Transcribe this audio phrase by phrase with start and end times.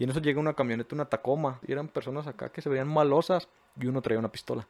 [0.00, 1.60] Y en eso llega una camioneta, una Tacoma.
[1.68, 3.48] Y eran personas acá que se veían malosas.
[3.78, 4.66] Y uno traía una pistola.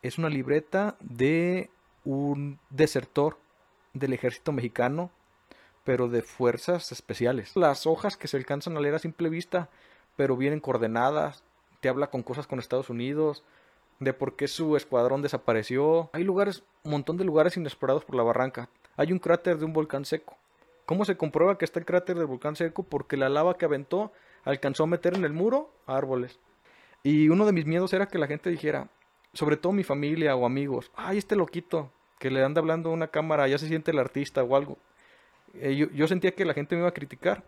[0.00, 1.68] Es una libreta de
[2.02, 3.38] un desertor
[3.92, 5.10] del ejército mexicano,
[5.84, 7.54] pero de fuerzas especiales.
[7.56, 9.68] Las hojas que se alcanzan a leer a simple vista,
[10.16, 11.44] pero vienen coordenadas.
[11.80, 13.44] Te habla con cosas con Estados Unidos,
[14.00, 16.08] de por qué su escuadrón desapareció.
[16.14, 18.70] Hay lugares, un montón de lugares inexplorados por la barranca.
[18.96, 20.38] Hay un cráter de un volcán seco.
[20.86, 22.84] ¿Cómo se comprueba que está el cráter del volcán seco?
[22.84, 24.12] Porque la lava que aventó
[24.44, 26.38] alcanzó a meter en el muro árboles.
[27.02, 28.88] Y uno de mis miedos era que la gente dijera,
[29.32, 33.08] sobre todo mi familia o amigos, ay, este loquito que le anda hablando a una
[33.08, 34.78] cámara, ya se siente el artista o algo.
[35.54, 37.44] Eh, yo, sentía que la gente me iba a criticar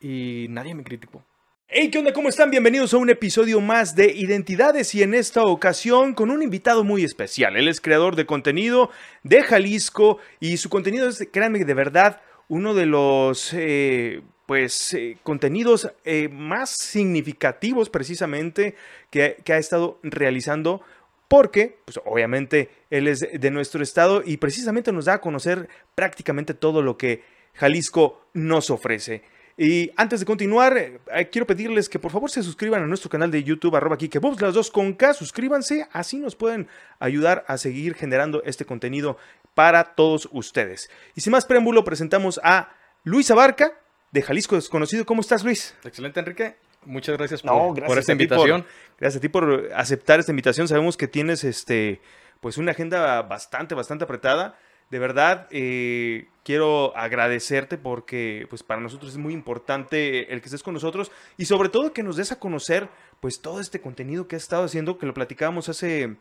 [0.00, 1.22] y nadie me criticó.
[1.66, 2.14] Hey, ¿qué onda?
[2.14, 2.50] ¿Cómo están?
[2.50, 7.04] Bienvenidos a un episodio más de Identidades y en esta ocasión con un invitado muy
[7.04, 7.56] especial.
[7.58, 8.90] Él es creador de contenido
[9.22, 15.18] de Jalisco y su contenido es, créanme, de verdad, uno de los, eh, pues, eh,
[15.22, 18.74] contenidos eh, más significativos precisamente
[19.10, 20.80] que, que ha estado realizando
[21.28, 26.54] porque, pues obviamente, él es de nuestro estado y precisamente nos da a conocer prácticamente
[26.54, 29.22] todo lo que Jalisco nos ofrece.
[29.58, 31.00] Y antes de continuar,
[31.32, 34.54] quiero pedirles que por favor se suscriban a nuestro canal de YouTube, arroba Kikebobs, las
[34.54, 36.68] dos con K, suscríbanse, así nos pueden
[37.00, 39.18] ayudar a seguir generando este contenido
[39.58, 40.88] para todos ustedes.
[41.16, 42.68] Y sin más preámbulo, presentamos a
[43.02, 43.72] Luis Abarca,
[44.12, 45.04] de Jalisco Desconocido.
[45.04, 45.74] ¿Cómo estás, Luis?
[45.82, 46.58] Excelente, Enrique.
[46.84, 48.64] Muchas gracias por, por esta invitación.
[49.00, 50.68] gracias a ti por aceptar esta invitación.
[50.68, 52.00] Sabemos que tienes este,
[52.38, 54.56] pues una agenda bastante, bastante apretada.
[54.90, 60.62] De verdad, eh, quiero agradecerte porque pues para nosotros es muy importante el que estés
[60.62, 62.88] con nosotros y sobre todo que nos des a conocer
[63.20, 66.16] pues todo este contenido que has estado haciendo, que lo platicábamos hace,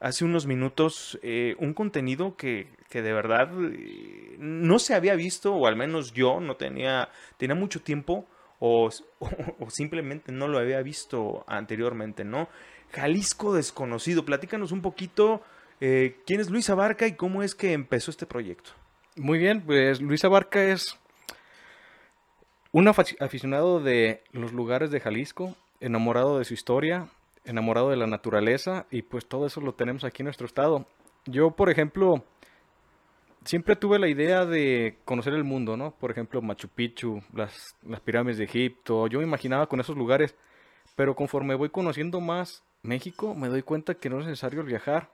[0.00, 5.54] hace unos minutos, eh, un contenido que, que de verdad eh, no se había visto,
[5.54, 8.26] o al menos yo no tenía, tenía mucho tiempo
[8.58, 8.90] o,
[9.58, 12.48] o, simplemente no lo había visto anteriormente, ¿no?
[12.92, 15.42] Jalisco desconocido, platícanos un poquito
[15.80, 18.70] eh, quién es Luis Abarca y cómo es que empezó este proyecto.
[19.16, 20.98] Muy bien, pues Luis Abarca es
[22.72, 27.08] un aficionado de los lugares de Jalisco, enamorado de su historia,
[27.44, 30.86] enamorado de la naturaleza y pues todo eso lo tenemos aquí en nuestro estado.
[31.26, 32.24] Yo, por ejemplo,
[33.44, 35.92] siempre tuve la idea de conocer el mundo, ¿no?
[35.92, 40.36] Por ejemplo, Machu Picchu, las, las pirámides de Egipto, yo me imaginaba con esos lugares,
[40.94, 45.10] pero conforme voy conociendo más México, me doy cuenta que no es necesario viajar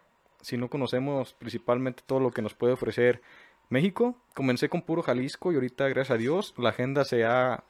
[0.46, 3.20] si no conocemos principalmente todo lo que nos puede ofrecer
[3.68, 4.14] México.
[4.32, 7.64] Comencé con puro Jalisco y ahorita, gracias a Dios, la agenda se ha,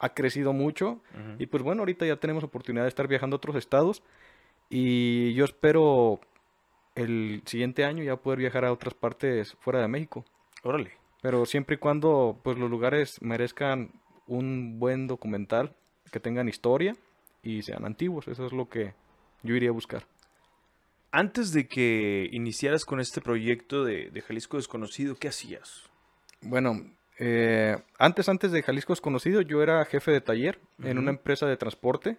[0.00, 1.00] ha crecido mucho.
[1.38, 4.02] Y pues bueno, ahorita ya tenemos oportunidad de estar viajando a otros estados.
[4.68, 6.18] Y yo espero
[6.96, 10.24] el siguiente año ya poder viajar a otras partes fuera de México.
[10.64, 10.90] Órale.
[11.22, 13.92] Pero siempre y cuando pues los lugares merezcan
[14.26, 15.76] un buen documental,
[16.10, 16.96] que tengan historia
[17.40, 18.26] y sean antiguos.
[18.26, 18.94] Eso es lo que
[19.44, 20.08] yo iría a buscar
[21.14, 25.84] antes de que iniciaras con este proyecto de, Jalisco Desconocido, ¿qué hacías?
[26.40, 31.46] Bueno, eh, antes, antes de Jalisco Desconocido, yo era jefe de taller en una empresa
[31.46, 32.16] de transporte.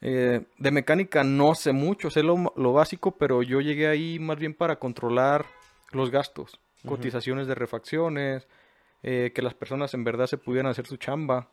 [0.00, 4.52] Eh, de mecánica no sé mucho, sé lo, básico, pero yo llegué ahí más bien
[4.52, 5.46] para controlar
[5.92, 8.48] los gastos, cotizaciones de refacciones,
[9.04, 11.50] eh, que las personas en verdad se pudieran hacer su chamba.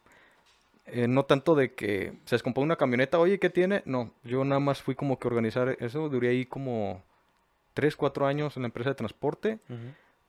[0.87, 3.81] Eh, no tanto de que se descompone una camioneta, oye, ¿qué tiene?
[3.85, 7.03] No, yo nada más fui como que organizar eso, duré ahí como
[7.73, 9.59] 3, 4 años en la empresa de transporte.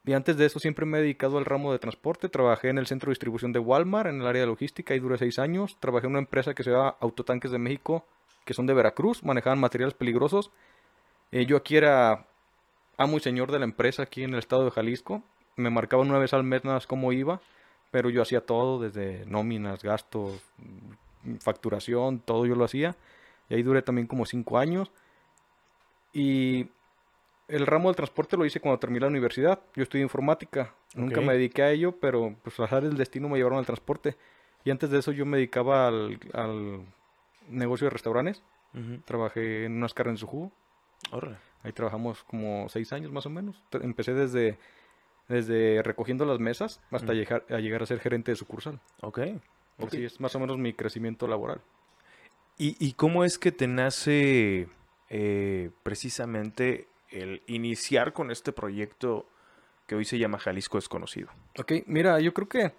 [0.04, 2.28] Y antes de eso siempre me he dedicado al ramo de transporte.
[2.28, 5.18] Trabajé en el centro de distribución de Walmart, en el área de logística, y duré
[5.18, 5.76] 6 años.
[5.78, 8.06] Trabajé en una empresa que se llama Autotanques de México,
[8.44, 10.52] que son de Veracruz, manejaban materiales peligrosos.
[11.32, 12.26] Eh, yo aquí era
[12.96, 15.22] amo y señor de la empresa aquí en el estado de Jalisco.
[15.56, 17.40] Me marcaban una vez al mes nada más cómo iba
[17.96, 20.38] pero yo hacía todo, desde nóminas, gastos,
[21.40, 22.94] facturación, todo yo lo hacía.
[23.48, 24.92] Y ahí duré también como cinco años.
[26.12, 26.68] Y
[27.48, 29.60] el ramo del transporte lo hice cuando terminé la universidad.
[29.74, 30.74] Yo estudié informática.
[30.94, 34.14] Nunca me dediqué a ello, pero pues áreas del destino me llevaron al transporte.
[34.62, 36.18] Y antes de eso yo me dedicaba al,
[37.48, 38.42] negocio de restaurantes.
[39.06, 40.52] Trabajé en unas carnes su jugo.
[41.62, 43.56] Ahí trabajamos como seis años más o menos.
[43.72, 44.58] Empecé desde
[45.28, 48.80] desde recogiendo las mesas hasta llegar, a llegar a ser gerente de sucursal.
[49.00, 49.20] Ok.
[49.78, 51.60] Así es más o menos mi crecimiento laboral.
[52.58, 54.66] ¿Y, cómo es que te nace
[55.10, 59.26] eh, precisamente el iniciar con este proyecto
[59.86, 61.28] que hoy se llama Jalisco Desconocido?
[61.58, 62.72] Ok, mira, yo creo que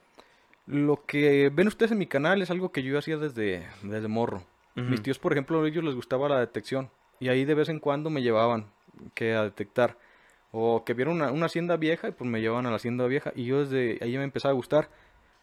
[0.66, 4.44] lo que ven ustedes en mi canal es algo que yo hacía desde, desde morro.
[4.74, 7.80] Mis tíos, por ejemplo, a ellos les gustaba la detección y ahí de vez en
[7.80, 8.68] cuando me llevaban
[9.16, 9.98] que a detectar.
[10.52, 13.32] O que vieron una, hacienda vieja y pues me llevaban a la hacienda vieja.
[13.36, 14.90] Y yo desde ahí me empezaba a gustar.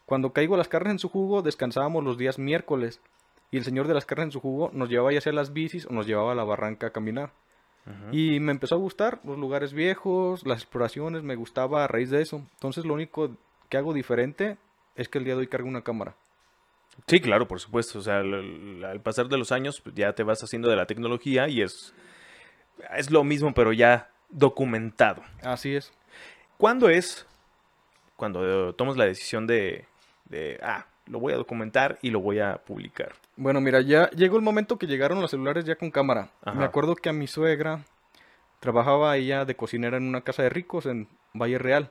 [0.06, 3.00] Cuando caigo las carnes en su jugo, descansábamos los días miércoles.
[3.50, 5.86] Y el señor de las carnes en su jugo nos llevaba ya sea las bicis
[5.86, 7.32] o nos llevaba a la barranca a caminar.
[8.12, 12.22] Y me empezó a gustar los lugares viejos, las exploraciones, me gustaba a raíz de
[12.22, 12.38] eso.
[12.54, 13.36] Entonces lo único
[13.68, 14.56] que hago diferente
[14.96, 16.16] es que el día de hoy cargo una cámara.
[17.06, 17.98] Sí, claro, por supuesto.
[17.98, 21.48] O sea, al, pasar de los años pues, ya te vas haciendo de la tecnología
[21.48, 21.94] y es,
[22.96, 25.22] es lo mismo, pero ya documentado.
[25.42, 25.92] Así es.
[26.58, 27.26] ¿Cuándo es
[28.16, 29.86] cuando tomas la decisión de,
[30.26, 33.12] de, ah, lo voy a documentar y lo voy a publicar?
[33.36, 36.30] Bueno, mira, ya llegó el momento que llegaron los celulares ya con cámara.
[36.54, 37.80] Me acuerdo que a mi suegra
[38.60, 41.90] trabajaba ella de cocinera en una casa de ricos en Valle Real.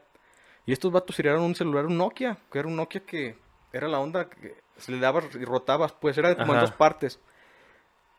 [0.65, 3.35] Y estos vatos tiraron un celular, un Nokia, que era un Nokia que
[3.73, 7.19] era la onda que se le daba y rotabas, pues era como en dos partes.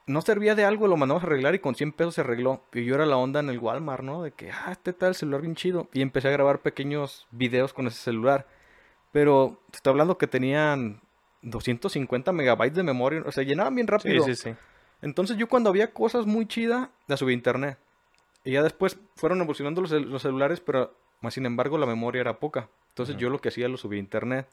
[0.06, 2.62] No servía de algo, lo mandamos a arreglar y con 100 pesos se arregló.
[2.72, 4.22] Y yo era la onda en el Walmart, ¿no?
[4.22, 5.88] De que, ah, este tal celular bien chido.
[5.92, 8.46] Y empecé a grabar pequeños videos con ese celular.
[9.12, 11.00] Pero te estoy hablando que tenían
[11.42, 13.22] 250 megabytes de memoria.
[13.24, 14.24] O sea, llenaban bien rápido.
[14.24, 14.56] Sí, sí, sí.
[15.00, 17.78] Entonces yo cuando había cosas muy chidas, las subí a internet.
[18.44, 22.68] Y ya después fueron evolucionando los, celulares, pero más sin embargo la memoria era poca.
[22.90, 24.48] Entonces yo lo que hacía lo subí a internet.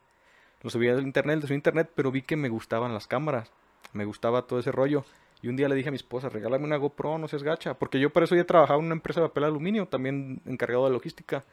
[0.62, 3.52] Lo subí a internet, lo subí a internet, pero vi que me gustaban las cámaras.
[3.94, 5.06] Me gustaba todo ese rollo.
[5.42, 7.74] Y un día le dije a mi esposa, regálame una GoPro, no seas gacha.
[7.74, 10.92] Porque yo por eso ya trabajaba en una empresa de papel aluminio, también encargado de
[10.92, 11.44] logística.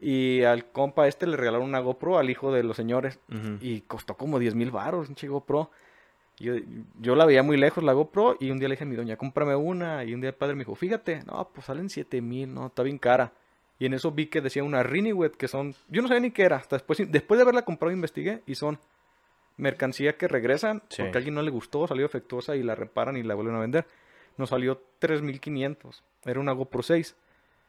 [0.00, 3.18] Y al compa este le regalaron una GoPro al hijo de los señores.
[3.60, 5.70] Y costó como 10 mil baros, un GoPro.
[6.38, 6.54] Yo,
[7.00, 8.36] yo la veía muy lejos, la GoPro.
[8.38, 10.04] Y un día le dije a mi doña, cómprame una.
[10.04, 12.82] Y un día el padre me dijo, fíjate, no, pues salen 7 mil, no, está
[12.82, 13.32] bien cara.
[13.78, 15.74] Y en eso vi que decía una Rinywet, que son.
[15.88, 16.56] Yo no sabía ni qué era.
[16.56, 18.42] Hasta después, después de haberla comprado, investigué.
[18.46, 18.78] Y son
[19.56, 20.80] mercancía que regresan.
[20.80, 23.60] Porque a alguien no le gustó, salió defectuosa y la reparan y la vuelven a
[23.60, 23.86] vender.
[24.36, 26.02] Nos salió 3.500.
[26.24, 27.16] Era una GoPro 6.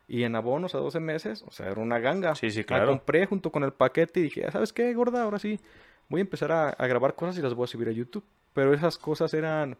[0.09, 2.33] Y en abonos a 12 meses, o sea, era una ganga.
[2.35, 2.85] Sí, sí, claro.
[2.85, 5.23] La compré junto con el paquete y dije, ¿sabes qué, gorda?
[5.23, 5.59] Ahora sí,
[6.07, 8.23] voy a empezar a, grabar cosas y las voy a subir a YouTube.
[8.53, 9.77] Pero esas cosas eran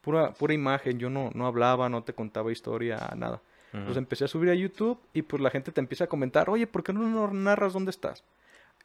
[0.00, 0.98] pura, pura imagen.
[0.98, 3.40] Yo no, no hablaba, no te contaba historia, nada.
[3.72, 6.66] Entonces empecé a subir a YouTube y pues la gente te empieza a comentar, oye,
[6.66, 8.24] ¿por qué no narras dónde estás?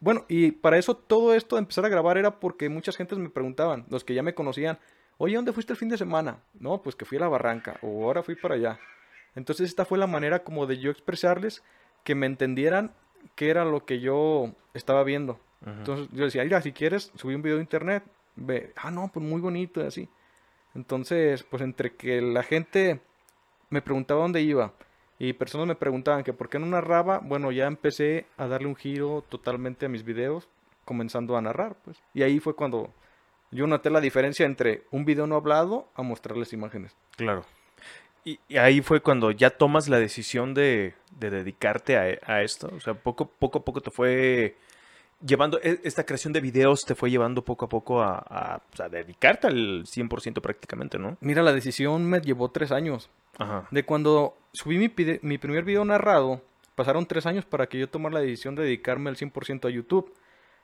[0.00, 3.30] Bueno, y para eso todo esto de empezar a grabar era porque muchas gentes me
[3.30, 4.78] preguntaban, los que ya me conocían,
[5.18, 6.40] oye, ¿dónde fuiste el fin de semana?
[6.54, 8.78] No, pues que fui a la barranca, o ahora fui para allá.
[9.34, 11.62] Entonces esta fue la manera como de yo expresarles
[12.04, 12.92] que me entendieran
[13.34, 15.40] qué era lo que yo estaba viendo.
[15.66, 18.04] Entonces yo decía, mira, si quieres, subí un video de internet,
[18.36, 20.08] ve, ah, no, pues muy bonito y así.
[20.74, 23.00] Entonces, pues entre que la gente
[23.70, 24.74] me preguntaba dónde iba
[25.18, 28.76] y personas me preguntaban que por qué no narraba, bueno, ya empecé a darle un
[28.76, 30.48] giro totalmente a mis videos,
[30.84, 32.02] comenzando a narrar, pues.
[32.14, 32.92] Y ahí fue cuando
[33.50, 36.96] yo noté la diferencia entre un video no hablado a mostrarles imágenes.
[37.16, 37.44] Claro.
[38.24, 42.70] Y, ahí fue cuando ya tomas la decisión de, dedicarte a, esto.
[42.74, 44.56] O sea, poco, poco a poco te fue
[45.24, 49.84] llevando, e, esta creación de videos te fue llevando poco a poco a, dedicarte al
[49.84, 51.16] 100% prácticamente, ¿no?
[51.20, 53.10] Mira, la decisión me llevó tres años.
[53.38, 53.68] Ajá.
[53.70, 54.92] De cuando subí mi,
[55.22, 56.42] mi primer video narrado,
[56.74, 60.14] pasaron tres años para que yo tomara la decisión de dedicarme al 100% a YouTube.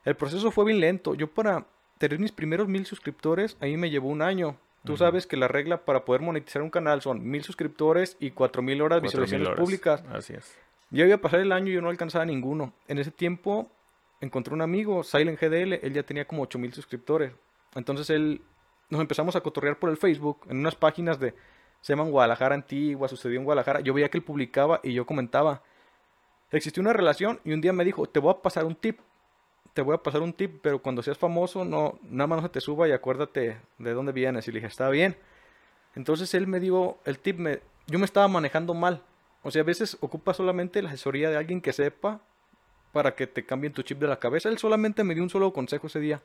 [0.04, 1.14] El proceso fue bien lento.
[1.14, 1.66] Yo para
[1.98, 4.56] tener mis primeros mil suscriptores, ahí me llevó un año.
[4.84, 8.62] Tú sabes que la regla para poder monetizar un canal son mil suscriptores y cuatro
[8.62, 10.02] mil horas de visualizaciones públicas.
[10.10, 10.56] Así es.
[10.90, 12.72] Ya iba a pasar el año y yo no alcanzaba ninguno.
[12.88, 13.70] En ese tiempo
[14.22, 17.32] encontré un amigo, Silent GDL, él ya tenía como ocho mil suscriptores.
[17.74, 18.40] Entonces él
[18.88, 21.34] nos empezamos a cotorrear por el Facebook en unas páginas de
[21.80, 23.80] se llaman Guadalajara Antigua, sucedió en Guadalajara.
[23.80, 25.62] Yo veía que él publicaba y yo comentaba.
[26.50, 29.00] Existió una relación y un día me dijo, te voy a pasar un tip
[29.74, 32.48] te voy a pasar un tip, pero cuando seas famoso, no, nada más no se
[32.52, 34.46] te suba y acuérdate de dónde vienes.
[34.48, 35.16] Y le dije, está bien.
[35.94, 39.02] Entonces él me dio el tip, me, yo me estaba manejando mal.
[39.42, 42.20] O sea, a veces ocupa solamente la asesoría de alguien que sepa
[42.92, 44.48] para que te cambien tu chip de la cabeza.
[44.48, 46.20] Él solamente me dio un solo consejo ese día.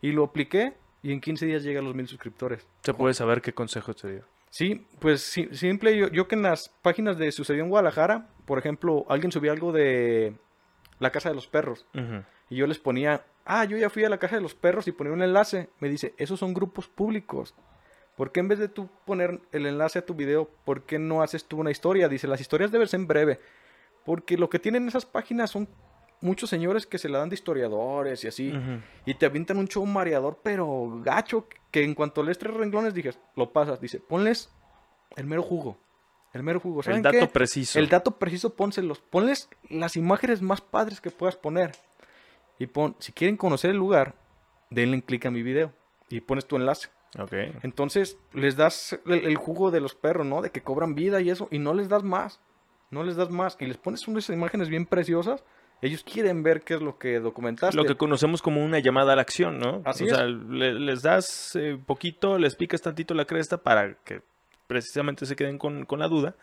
[0.00, 2.66] Y lo apliqué y en 15 días llega a los mil suscriptores.
[2.82, 4.35] ¿Se puede saber qué consejo te dio?
[4.50, 9.04] Sí, pues simple, yo, yo que en las páginas de Sucedió en Guadalajara, por ejemplo,
[9.08, 10.34] alguien subió algo de
[10.98, 11.86] la casa de los perros.
[12.48, 14.92] Y yo les ponía, ah, yo ya fui a la caja de los perros y
[14.92, 15.68] ponía un enlace.
[15.80, 17.54] Me dice, esos son grupos públicos.
[18.16, 21.22] ¿Por qué en vez de tú poner el enlace a tu video, por qué no
[21.22, 22.08] haces tú una historia?
[22.08, 23.40] Dice, las historias deben ser en breve.
[24.04, 25.68] Porque lo que tienen esas páginas son
[26.20, 28.52] muchos señores que se la dan de historiadores y así.
[29.04, 33.12] Y te avientan un show mareador, pero gacho, que en cuanto lees tres renglones, dije,
[33.34, 33.80] lo pasas.
[33.80, 34.50] Dice, ponles
[35.16, 35.78] el mero jugo.
[36.32, 36.82] El mero jugo.
[36.82, 37.78] el dato preciso.
[37.78, 39.00] El dato preciso, pónselos.
[39.00, 41.72] Ponles las imágenes más padres que puedas poner.
[42.58, 44.14] Y pon, si quieren conocer el lugar,
[44.70, 45.72] denle clic a mi video
[46.08, 46.88] y pones tu enlace.
[47.18, 47.54] Okay.
[47.62, 50.42] Entonces les das el, jugo de los perros, ¿no?
[50.42, 52.40] De que cobran vida y eso, y no les das más.
[52.90, 53.56] No les das más.
[53.58, 55.42] Y les pones unas imágenes bien preciosas
[55.82, 57.76] Ellos quieren ver qué es lo que documentaste.
[57.76, 59.82] Lo que conocemos como una llamada a la acción, ¿no?
[59.84, 64.22] Así o sea, les das eh, poquito, les picas tantito la cresta para que
[64.66, 66.34] precisamente se queden con, la duda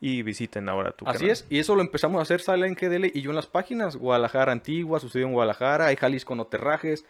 [0.00, 3.06] y visiten ahora tu Así es, y eso lo empezamos a hacer Sale en GDL
[3.12, 7.04] y yo en las páginas, Guadalajara Antigua, sucedió en Guadalajara, hay Jalisco no terrajes,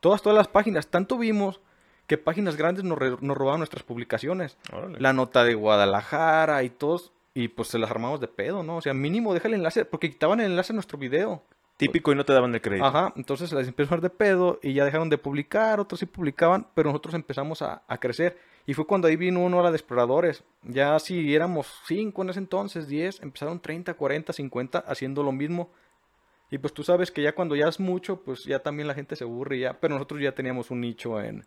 [0.00, 1.60] todas, todas las páginas, tanto vimos
[2.06, 4.58] que páginas grandes nos, nos robaban nuestras publicaciones.
[4.98, 8.78] La nota de Guadalajara y todos, y pues se las armamos de pedo, ¿no?
[8.78, 11.42] O sea, mínimo deja el enlace, porque quitaban el enlace a nuestro video.
[11.76, 12.86] Típico y no te daban el crédito.
[12.86, 16.06] Ajá, entonces las empezó a dar de pedo y ya dejaron de publicar, otros sí
[16.06, 18.38] publicaban, pero nosotros empezamos a, crecer.
[18.64, 20.44] Y fue cuando ahí vino uno a de exploradores.
[20.62, 25.68] Ya si éramos 5 en ese entonces, 10, empezaron 30, 40, 50 haciendo lo mismo.
[26.50, 29.14] Y pues tú sabes que ya cuando ya es mucho, pues ya también la gente
[29.14, 29.78] se aburre ya.
[29.78, 31.44] Pero nosotros ya teníamos un nicho en,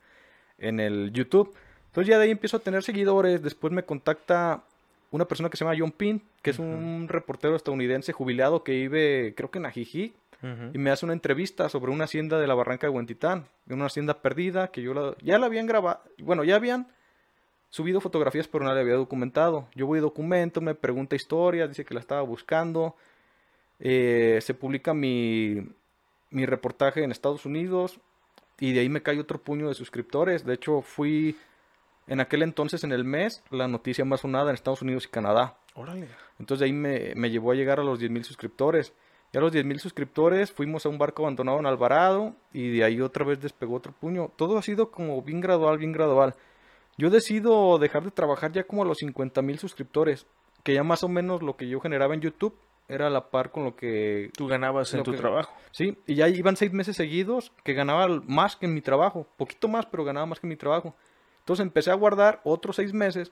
[0.60, 1.52] en el YouTube.
[1.88, 3.42] Entonces ya de ahí empiezo a tener seguidores.
[3.42, 4.66] Después me contacta
[5.12, 9.34] una persona que se llama John Pin, que es un reportero estadounidense jubilado que vive,
[9.36, 10.14] creo que en Ajijí,
[10.74, 14.22] y me hace una entrevista sobre una hacienda de la Barranca de Huentitán, una hacienda
[14.22, 16.88] perdida que yo ya la habían grabado, bueno, ya habían
[17.70, 19.68] subido fotografías, pero no la había documentado.
[19.76, 22.96] Yo voy y documento, me pregunta historias, dice que la estaba buscando.
[23.80, 25.70] Eh, se publica mi,
[26.30, 28.00] mi reportaje en Estados Unidos
[28.60, 30.46] y de ahí me cae otro puño de suscriptores.
[30.46, 31.38] De hecho, fui
[32.10, 35.58] en aquel entonces, en el mes, la noticia más sonada en Estados Unidos y Canadá.
[35.76, 36.08] Órale.
[36.40, 38.94] Entonces de ahí me, me llevó a llegar a los 10.000 suscriptores.
[39.32, 43.00] Y a los 10.000 suscriptores fuimos a un barco abandonado en Alvarado y de ahí
[43.00, 44.32] otra vez despegó otro puño.
[44.36, 46.34] Todo ha sido como bien gradual, bien gradual.
[46.98, 50.26] Yo decido dejar de trabajar ya como a los 50.000 suscriptores,
[50.64, 53.52] que ya más o menos lo que yo generaba en YouTube era a la par
[53.52, 54.32] con lo que...
[54.36, 55.54] Tú ganabas en tu trabajo.
[55.72, 59.28] Sí, y ya iban seis meses seguidos que ganaba más que en mi trabajo.
[59.38, 60.96] Poquito más, pero ganaba más que en mi trabajo.
[61.40, 63.32] Entonces empecé a guardar otros seis meses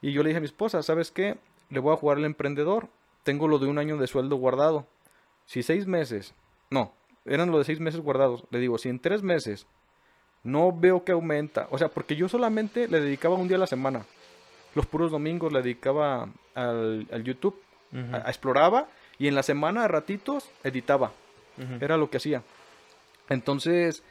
[0.00, 1.36] y yo le dije a mi esposa, ¿sabes qué?
[1.70, 2.88] Le voy a jugar al emprendedor.
[3.22, 4.86] Tengo lo de un año de sueldo guardado.
[5.46, 6.34] Si seis meses,
[6.70, 6.92] no,
[7.24, 8.44] eran lo de seis meses guardados.
[8.50, 9.66] Le digo, si en tres meses
[10.44, 13.66] no veo que aumenta, o sea, porque yo solamente le dedicaba un día a la
[13.66, 14.04] semana.
[14.74, 17.60] Los puros domingos le dedicaba al, YouTube,
[18.26, 21.12] exploraba y en la semana a ratitos editaba.
[21.80, 22.42] Era lo que hacía.
[23.28, 24.02] Entonces,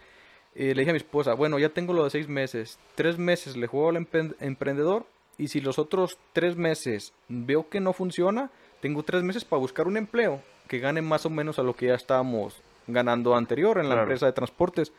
[0.55, 3.57] eh, le dije a mi esposa, bueno, ya tengo lo de seis meses, tres meses
[3.57, 4.07] le juego al
[4.39, 5.05] emprendedor
[5.37, 8.49] y si los otros tres meses veo que no funciona,
[8.81, 11.87] tengo tres meses para buscar un empleo que gane más o menos a lo que
[11.87, 14.93] ya estábamos ganando anterior en la empresa de transportes.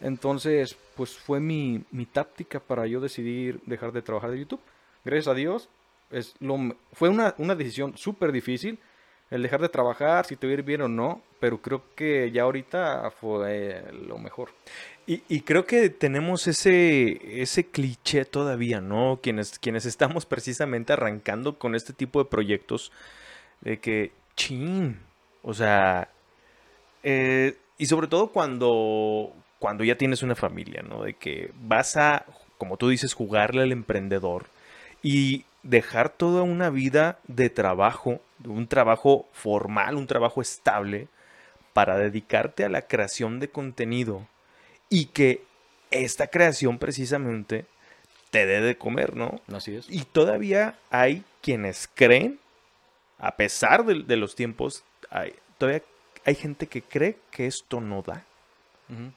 [0.00, 4.60] Entonces, pues fue mi, mi táctica para yo decidir dejar de trabajar de YouTube.
[5.04, 5.68] Gracias a Dios,
[6.10, 6.58] es lo,
[6.92, 8.78] fue una, una decisión súper difícil
[9.30, 12.30] el dejar de trabajar, si te voy a ir bien o no, pero creo que
[12.30, 14.50] ya ahorita fue lo mejor.
[15.06, 19.18] Y, creo que tenemos ese, ese cliché todavía, ¿no?
[19.20, 22.92] Quienes, quienes estamos precisamente arrancando con este tipo de proyectos,
[23.60, 25.00] de que, chin,
[25.42, 26.10] o sea,
[27.02, 31.02] eh, y sobre todo cuando, cuando ya tienes una familia, ¿no?
[31.02, 32.24] De que vas a,
[32.56, 34.46] como tú dices, jugarle al emprendedor
[35.02, 41.08] y dejar toda una vida de trabajo, un trabajo formal, un trabajo estable,
[41.72, 44.26] para dedicarte a la creación de contenido
[44.88, 45.44] y que
[45.90, 47.66] esta creación precisamente
[48.30, 49.40] te dé de comer, ¿no?
[49.52, 49.86] Así es.
[49.88, 52.38] Y todavía hay quienes creen,
[53.18, 55.82] a pesar de, los tiempos, hay, todavía
[56.24, 58.24] hay gente que cree que esto no da.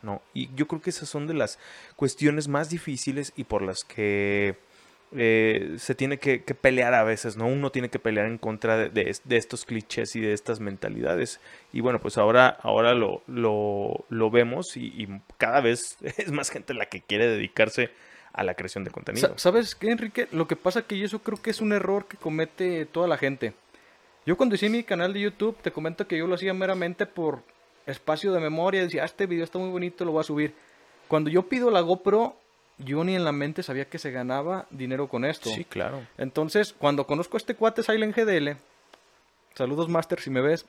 [0.03, 0.21] ¿no?
[0.35, 1.57] Y yo creo que esas son de las
[1.95, 4.55] cuestiones más difíciles y por las que
[5.15, 7.45] eh, se tiene que, pelear a veces, ¿no?
[7.47, 11.39] Uno tiene que pelear en contra de, estos clichés y de estas mentalidades.
[11.71, 16.87] Y bueno, pues ahora, ahora lo, lo, vemos y, cada vez es más gente la
[16.87, 17.91] que quiere dedicarse
[18.33, 19.33] a la creación de contenido.
[19.37, 20.27] ¿Sabes qué, Enrique?
[20.31, 23.53] Lo que pasa que eso creo que es un error que comete toda la gente.
[24.25, 27.43] Yo cuando hice mi canal de YouTube, te comento que yo lo hacía meramente por
[27.85, 28.81] espacio de memoria.
[28.81, 30.55] Decía, ah, este video está muy bonito, lo voy a subir.
[31.07, 32.37] Cuando yo pido la GoPro,
[32.83, 35.49] yo ni en la mente sabía que se ganaba dinero con esto.
[35.49, 36.01] Sí, claro.
[36.17, 38.57] Entonces, cuando conozco a este cuate Silent GDL,
[39.55, 40.65] saludos Master si me ves,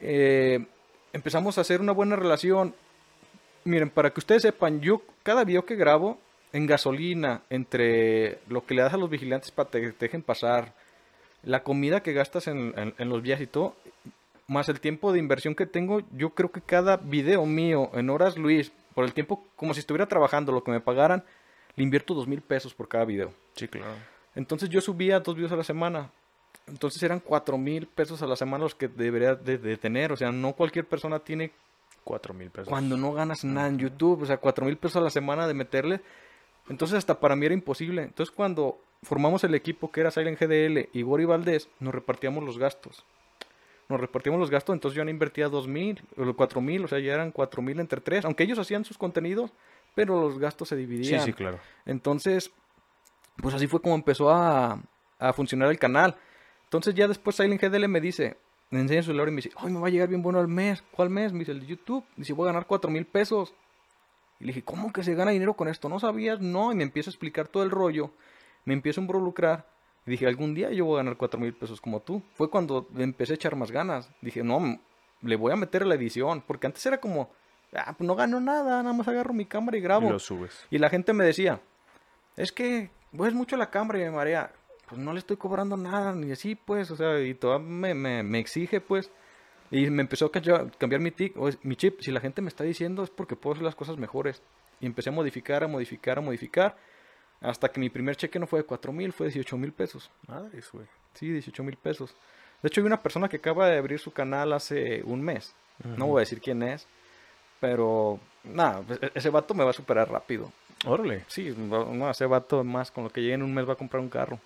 [0.00, 0.64] eh,
[1.12, 2.74] empezamos a hacer una buena relación.
[3.64, 6.18] Miren, para que ustedes sepan, yo cada video que grabo
[6.52, 10.72] en gasolina, entre lo que le das a los vigilantes para que te dejen pasar,
[11.42, 13.76] la comida que gastas en, en los viajes y todo,
[14.48, 18.36] más el tiempo de inversión que tengo, yo creo que cada video mío en horas
[18.36, 21.24] Luis, por el tiempo, como si estuviera trabajando, lo que me pagaran,
[21.76, 23.32] le invierto dos mil pesos por cada video.
[23.54, 23.94] Sí, claro.
[24.34, 26.10] Entonces yo subía dos videos a la semana.
[26.66, 30.12] Entonces eran cuatro mil pesos a la semana los que debería de, tener.
[30.12, 31.52] O sea, no cualquier persona tiene
[32.02, 32.68] cuatro mil pesos.
[32.68, 35.54] Cuando no ganas nada en YouTube, o sea, cuatro mil pesos a la semana de
[35.54, 36.00] meterle.
[36.68, 38.02] Entonces hasta para mí era imposible.
[38.02, 42.58] Entonces cuando formamos el equipo que era Silent GDL y Gori Valdés, nos repartíamos los
[42.58, 43.04] gastos.
[43.88, 46.02] nos repartimos los gastos, entonces yo no invertía dos mil,
[46.34, 49.52] cuatro mil, o sea, ya eran cuatro mil entre tres, aunque ellos hacían sus contenidos,
[49.96, 51.20] pero los gastos se dividían.
[51.20, 51.58] Sí, sí, claro.
[51.86, 52.52] Entonces,
[53.38, 54.78] pues así fue como empezó a,
[55.18, 56.16] a funcionar el canal.
[56.64, 58.36] Entonces ya después Silent GDL me dice,
[58.70, 60.48] me enseña su celular y me dice, ay, me va a llegar bien bueno al
[60.48, 60.84] mes.
[60.92, 61.32] ¿Cuál mes?
[61.32, 62.04] Me dice, el de YouTube.
[62.14, 63.54] Dice, voy a ganar cuatro mil pesos.
[64.38, 65.88] Y le dije, ¿cómo que se gana dinero con esto?
[65.88, 66.40] ¿No sabías?
[66.40, 66.72] No.
[66.72, 68.10] Y me empieza a explicar todo el rollo.
[68.66, 69.66] Me empiezo a involucrar.
[70.04, 72.22] Y dije, algún día yo voy a ganar cuatro mil pesos como tú.
[72.34, 74.10] Fue cuando empecé a echar más ganas.
[74.20, 74.78] Dije, no,
[75.22, 76.42] le voy a meter a la edición.
[76.46, 77.30] Porque antes era como,
[77.76, 80.08] ah, pues no gano nada, nada más agarro mi cámara y grabo.
[80.08, 80.66] Y lo subes.
[80.70, 81.60] Y la gente me decía,
[82.36, 84.52] es que ves mucho la cámara y me marea.
[84.88, 88.22] Pues no le estoy cobrando nada, ni así, pues, o sea, y todo me, me,
[88.22, 89.10] me exige, pues.
[89.70, 90.30] Y me empezó a
[90.78, 92.00] cambiar mi, tic, mi chip.
[92.00, 94.42] Si la gente me está diciendo es porque puedo hacer las cosas mejores.
[94.80, 96.76] Y empecé a modificar, a modificar, a modificar.
[97.40, 100.10] Hasta que mi primer cheque no fue de 4 mil, fue de 18 mil pesos.
[100.28, 100.86] Madre, güey.
[101.14, 102.14] Sí, 18 mil pesos.
[102.62, 105.54] De hecho, hay una persona que acaba de abrir su canal hace un mes.
[105.84, 106.86] No voy a decir quién es.
[107.60, 110.50] Pero, nada, pues, e-, ese vato me va a superar rápido.
[110.84, 111.24] Órale.
[111.28, 114.02] Sí, no, ese vato más, con lo que llegue en un mes va a comprar
[114.02, 114.38] un carro.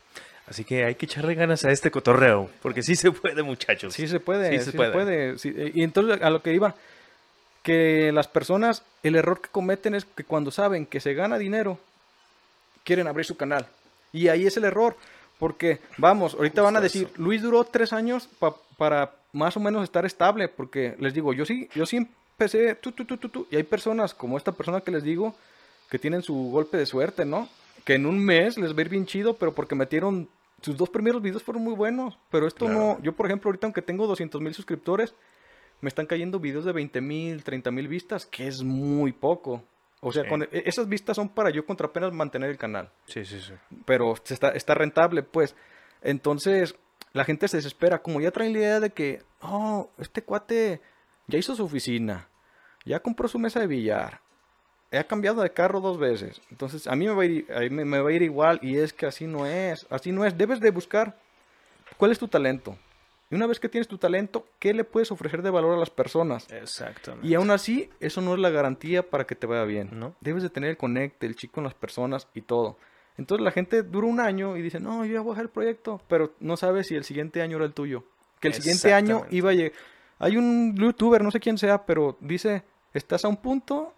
[0.46, 3.94] Así que hay que echarle ganas a este cotorreo, porque sí se puede, muchachos.
[3.94, 5.36] Sí se puede, sí, se puede.
[5.74, 6.74] y entonces a lo que iba,
[7.62, 11.78] que las personas, el error que cometen es que cuando saben que se gana dinero,
[12.84, 13.66] quieren abrir su canal.
[14.12, 14.96] Y ahí es el error,
[15.38, 18.28] porque vamos, ahorita van a decir, Luis duró tres años
[18.76, 22.08] para más o menos estar estable, porque les digo, yo sí, yo sí
[22.40, 25.34] empecé, tu, tu, tu, y hay personas como esta persona que les digo,
[25.90, 27.48] que tienen su golpe de suerte, ¿no?
[27.84, 30.28] Que en un mes les va a ir bien chido, pero porque metieron
[30.62, 33.82] sus dos primeros videos fueron muy buenos, pero esto no, yo por ejemplo ahorita aunque
[33.82, 35.14] tengo 200 mil suscriptores,
[35.80, 39.62] me están cayendo videos de 20 mil, 30 mil vistas, que es muy poco.
[40.00, 42.90] O sea, con, e, esas vistas son para yo contra apenas mantener el canal.
[43.06, 43.52] Sí, sí, sí.
[43.84, 45.54] Pero está, está rentable, pues.
[46.02, 46.74] Entonces,
[47.12, 48.02] la gente se desespera.
[48.02, 50.80] Como ya traen la idea de que, oh, este cuate
[51.26, 52.29] ya hizo su oficina,
[52.84, 54.20] ya compró su mesa de billar,
[54.90, 56.40] he cambiado de carro dos veces.
[56.50, 59.06] Entonces, a mí me va a, ir, me, va a ir igual y es que
[59.06, 59.86] así no es.
[59.90, 60.36] Así no es.
[60.36, 61.16] Debes de buscar
[61.96, 62.76] cuál es tu talento.
[63.30, 65.90] Y una vez que tienes tu talento, ¿qué le puedes ofrecer de valor a las
[65.90, 66.50] personas?
[66.50, 67.28] Exactamente.
[67.28, 69.90] Y aún así, eso no es la garantía para que te vaya bien.
[69.92, 70.16] ¿no?
[70.20, 72.76] Debes de tener el conecte, el chico con las personas y todo.
[73.16, 75.50] Entonces la gente dura un año y dice, no, yo ya voy a dejar el
[75.50, 78.04] proyecto, pero no sabes si el siguiente año era el tuyo.
[78.40, 79.72] Que el siguiente año iba a llegar.
[80.18, 83.94] Hay un youtuber, no sé quién sea, pero dice, estás a un punto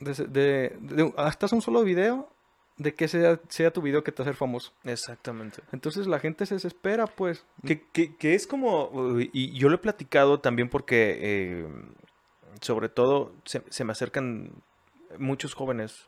[0.00, 2.28] de, de, hasta un solo video
[2.76, 4.72] de que sea, sea tu video que te hace famoso.
[4.84, 5.62] Exactamente.
[5.72, 7.44] Entonces la gente se desespera, pues.
[7.64, 8.90] Que, que, es como,
[9.32, 11.68] y yo lo he platicado también porque, eh,
[12.60, 14.50] sobre todo, se, se, me acercan
[15.18, 16.06] muchos jóvenes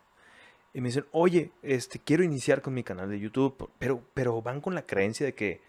[0.74, 4.60] y me dicen, oye, este, quiero iniciar con mi canal de YouTube, pero, pero van
[4.60, 5.60] con la creencia de que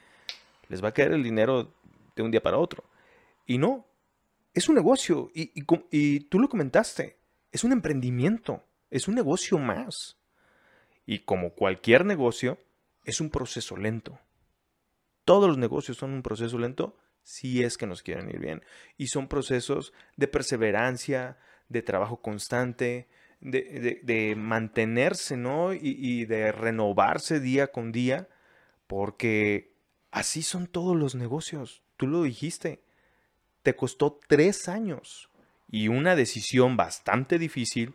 [0.67, 1.71] les va a caer el dinero
[2.15, 2.83] de un día para otro.
[3.47, 3.85] Y no,
[4.53, 7.19] es un negocio, y, tú lo comentaste,
[7.51, 10.17] es un emprendimiento, es un negocio más.
[11.05, 12.59] Y como cualquier negocio,
[13.05, 14.19] es un proceso lento.
[15.25, 18.63] Todos los negocios son un proceso lento si es que nos quieren ir bien.
[18.97, 23.07] Y son procesos de perseverancia, de trabajo constante,
[23.39, 25.73] de, mantenerse, ¿no?
[25.73, 28.27] Y de renovarse día con día,
[28.88, 29.73] porque
[30.12, 31.83] así son todos los negocios.
[31.97, 32.81] Tú lo dijiste.
[33.69, 35.29] Te costó tres años
[35.69, 37.93] y una decisión bastante difícil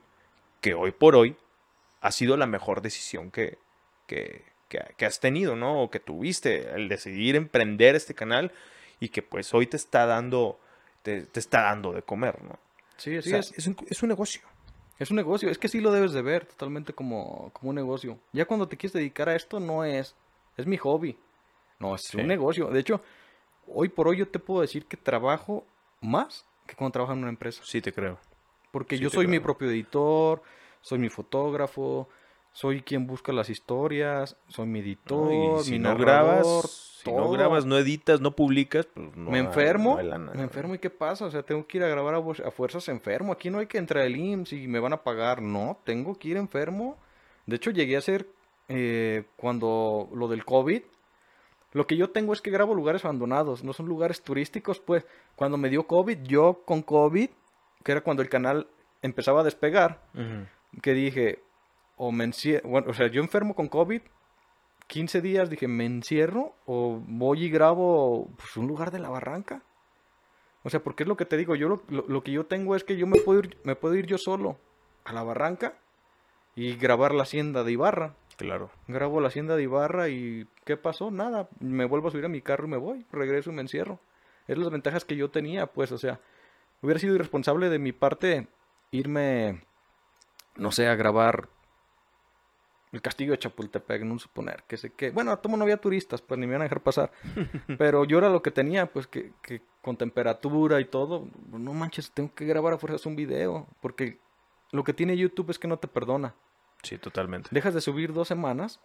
[0.60, 1.36] que hoy por hoy
[2.00, 3.58] ha sido la mejor decisión que,
[4.06, 4.44] que,
[5.04, 5.82] has tenido, ¿no?
[5.82, 8.52] O que tuviste, el decidir emprender este canal
[9.00, 10.60] y que pues hoy te está dando,
[11.02, 12.56] te, está dando de comer, ¿no?
[12.96, 13.52] Sí, sí es.
[13.58, 14.42] Es un, es un, negocio.
[15.00, 18.20] Es un negocio, es que sí lo debes de ver totalmente como, como un negocio.
[18.32, 20.14] Ya cuando te quieres dedicar a esto no es,
[20.56, 21.18] es mi hobby,
[21.80, 22.68] no, es un negocio.
[22.68, 23.02] De hecho,
[23.66, 25.64] hoy por hoy yo te puedo decir que trabajo
[26.00, 27.62] más que cuando trabajas en una empresa.
[27.64, 28.18] Sí, te creo.
[28.70, 30.42] Porque yo soy mi propio editor,
[30.80, 32.08] soy mi fotógrafo,
[32.52, 37.76] soy quien busca las historias, soy mi editor, si no grabas, si no grabas, no
[37.78, 41.26] editas, no publicas, pues no Me enfermo, me enfermo y ¿qué pasa?
[41.26, 43.32] O sea, tengo que ir a grabar a, fuerzas enfermo.
[43.32, 45.42] Aquí no hay que entrar al IMSS y me van a pagar.
[45.42, 46.96] No, tengo que ir enfermo.
[47.46, 48.28] De hecho, llegué a ser
[48.68, 50.82] eh, cuando lo del COVID,
[51.74, 55.58] lo que yo tengo es que grabo lugares abandonados, no son lugares turísticos, pues cuando
[55.58, 57.28] me dio COVID, yo con COVID,
[57.82, 58.68] que era cuando el canal
[59.02, 60.00] empezaba a despegar,
[60.80, 61.42] que dije,
[61.96, 64.02] o me encierro, bueno, o sea, yo enfermo con COVID,
[64.86, 69.62] 15 días dije, ¿me encierro o voy y grabo pues, un lugar de la barranca?
[70.62, 72.84] O sea, porque es lo que te digo, yo lo, lo, que yo tengo es
[72.84, 74.58] que yo me puedo, ir, me puedo ir yo solo
[75.04, 75.74] a la barranca
[76.54, 78.14] y grabar la hacienda de Ibarra.
[78.36, 78.70] Claro.
[78.86, 81.10] Grabo la hacienda de Ibarra y ¿qué pasó?
[81.10, 84.00] Nada, me vuelvo a subir a mi carro y me voy, regreso y me encierro.
[84.46, 86.20] Es las ventajas que yo tenía, pues, o sea,
[86.82, 88.48] hubiera sido irresponsable de mi parte
[88.90, 89.64] irme,
[90.56, 91.48] no sé, a grabar
[92.92, 96.38] el castillo de Chapultepec, no suponer, que sé que, bueno, tomo no había turistas, pues
[96.38, 97.10] ni me iban a dejar pasar,
[97.78, 102.12] pero yo era lo que tenía, pues que, que con temperatura y todo, no manches,
[102.12, 104.20] tengo que grabar a fuerzas un video, porque
[104.70, 106.34] lo que tiene YouTube es que no te perdona.
[106.82, 107.48] Sí, totalmente.
[107.50, 108.80] Dejas de subir dos semanas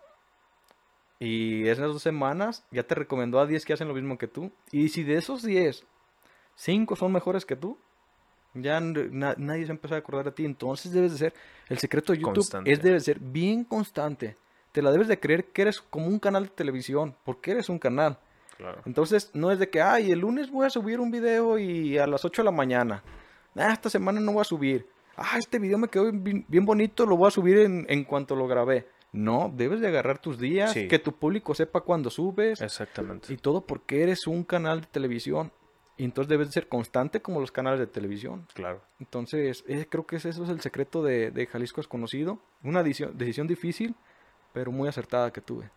[1.20, 4.52] y esas dos semanas ya te recomendó a 10 que hacen lo mismo que tú.
[4.72, 5.84] Y si de esos 10,
[6.56, 7.78] 5 son mejores que tú,
[8.54, 10.46] ya nadie se empezado a acordar de ti.
[10.46, 11.34] Entonces debes de ser,
[11.68, 14.38] el secreto de YouTube es debe ser bien constante.
[14.72, 17.80] Te la debes de creer que eres como un canal de televisión, porque eres un
[17.80, 18.18] canal.
[18.86, 22.08] Entonces no es de que, ay, el lunes voy a subir un video y a
[22.08, 23.04] las 8 de la mañana.
[23.56, 24.88] Ah, esta semana no voy a subir.
[25.16, 28.48] Ah, este video me quedó bien, bonito, lo voy a subir en, en, cuanto lo
[28.48, 28.88] grabé.
[29.12, 32.62] No, debes de agarrar tus días, que tu público sepa cuándo subes.
[32.62, 33.34] Exactamente.
[33.34, 35.52] Y todo porque eres un canal de televisión.
[35.98, 38.48] Y entonces debes de ser constante como los canales de televisión.
[38.54, 38.82] Claro.
[39.00, 42.40] Entonces, eh, creo que eso es el secreto de, de Jalisco Desconocido.
[42.64, 43.96] Una decisión, decisión difícil,
[44.54, 45.70] pero muy acertada que tuve.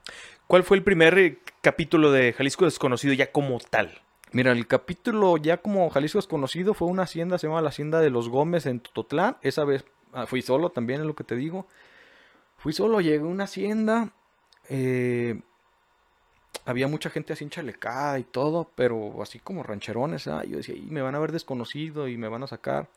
[0.46, 4.00] ¿Cuál fue el primer eh, capítulo de Jalisco Desconocido ya como tal?
[4.32, 8.10] Mira, el capítulo ya como Jalisco Desconocido fue una hacienda, se llama la Hacienda de
[8.10, 9.36] los Gómez en Tototlán.
[9.42, 11.66] Esa vez ah, fui solo también, es lo que te digo.
[12.62, 14.10] Fui solo, llegué a una hacienda.
[14.68, 15.40] Eh,
[16.64, 20.26] había mucha gente así enchalecada y todo, pero así como rancherones.
[20.26, 22.88] Yo decía, y me van a ver desconocido y me van a sacar.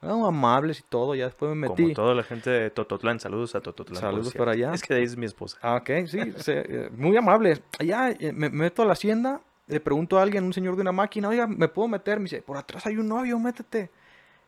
[0.00, 1.84] amables y todo, ya después me metí.
[1.84, 4.00] Como toda la gente de Tototlán, saludos a Tototlán.
[4.00, 4.74] Saludos para allá.
[4.74, 5.56] Es que de ahí es mi esposa.
[5.62, 7.62] Ah, ok, sí, eh, muy amables.
[7.78, 10.90] Allá eh, me, meto a la hacienda, le pregunto a alguien, un señor de una
[10.90, 12.18] máquina, oiga, ¿me puedo meter?
[12.18, 13.88] Me dice, por atrás hay un novio, métete.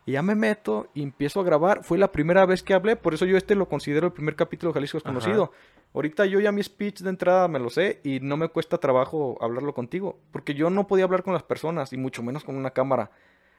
[0.06, 1.82] Y ya me meto y empiezo a grabar.
[1.82, 4.70] Fue la primera vez que hablé, por eso yo este lo considero el primer capítulo
[4.70, 5.52] de Jalisco Desconocido.
[5.94, 9.38] Ahorita yo ya mi speech de entrada me lo sé y no me cuesta trabajo
[9.40, 12.70] hablarlo contigo, porque yo no podía hablar con las personas y mucho menos con una
[12.70, 13.10] cámara.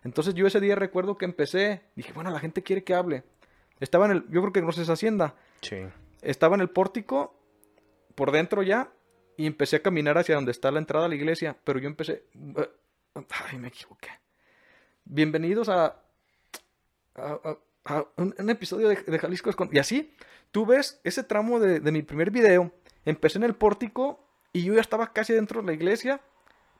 [0.04, 3.24] Entonces yo ese día recuerdo que empecé, dije, bueno, la gente quiere que hable.
[3.80, 5.34] Estaba en el, yo creo que no sé Hacienda.
[5.62, 5.78] Sí.
[6.22, 7.40] Estaba en el pórtico,
[8.14, 8.92] por dentro ya,
[9.36, 12.26] y empecé a caminar hacia donde está la entrada a la iglesia, pero yo empecé...
[13.50, 14.10] Ay, me equivoqué.
[15.06, 16.05] Bienvenidos a
[17.16, 20.14] a, un, episodio de, Jalisco Y así,
[20.52, 22.72] tú ves ese tramo de, mi primer video.
[23.06, 24.20] Empecé en el pórtico
[24.52, 26.22] y yo ya estaba casi dentro de la iglesia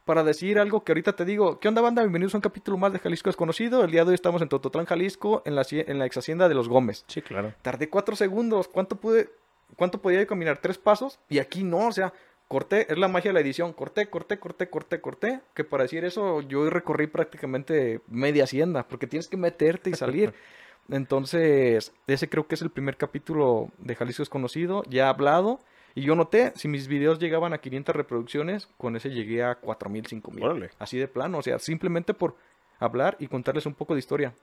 [0.06, 1.60] para decir algo que ahorita te digo.
[1.60, 2.02] ¿Qué onda, banda?
[2.02, 3.84] Bienvenidos a un capítulo más de Jalisco Desconocido.
[3.84, 6.56] El día de hoy estamos en Tototlán, Jalisco, en la, en la ex hacienda de
[6.56, 7.06] los Gómez.
[7.08, 7.54] Sí, claro.
[7.62, 8.68] Tardé cuatro segundos.
[8.68, 9.30] ¿Cuánto pude,
[9.76, 10.60] cuánto podía caminar?
[10.60, 11.20] Tres pasos.
[11.30, 12.14] Y aquí no, o sea,
[12.48, 13.74] corté, es la magia de la edición.
[13.74, 15.42] Corté, corté, corté, corté, corté.
[15.54, 20.34] Que para decir eso, yo recorrí prácticamente media hacienda, porque tienes que meterte y salir.
[20.90, 25.60] Entonces, ese creo que es el primer capítulo de Jalisco Desconocido, ya hablado.
[25.96, 30.06] Y yo noté, si mis videos llegaban a 500 reproducciones, con ese llegué a 4000,
[30.08, 30.70] 5000.
[30.78, 32.36] Así de plano, o sea, simplemente por
[32.80, 34.34] hablar y contarles un poco de historia.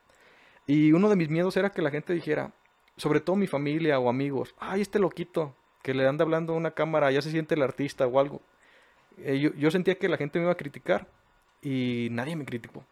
[0.66, 2.52] Y uno de mis miedos era que la gente dijera,
[2.96, 6.72] sobre todo mi familia o amigos, ay, este loquito, que le anda hablando a una
[6.72, 8.40] cámara, ya se siente el artista o algo.
[9.18, 11.08] Eh, yo, yo sentía que la gente me iba a criticar
[11.60, 12.84] y nadie me criticó.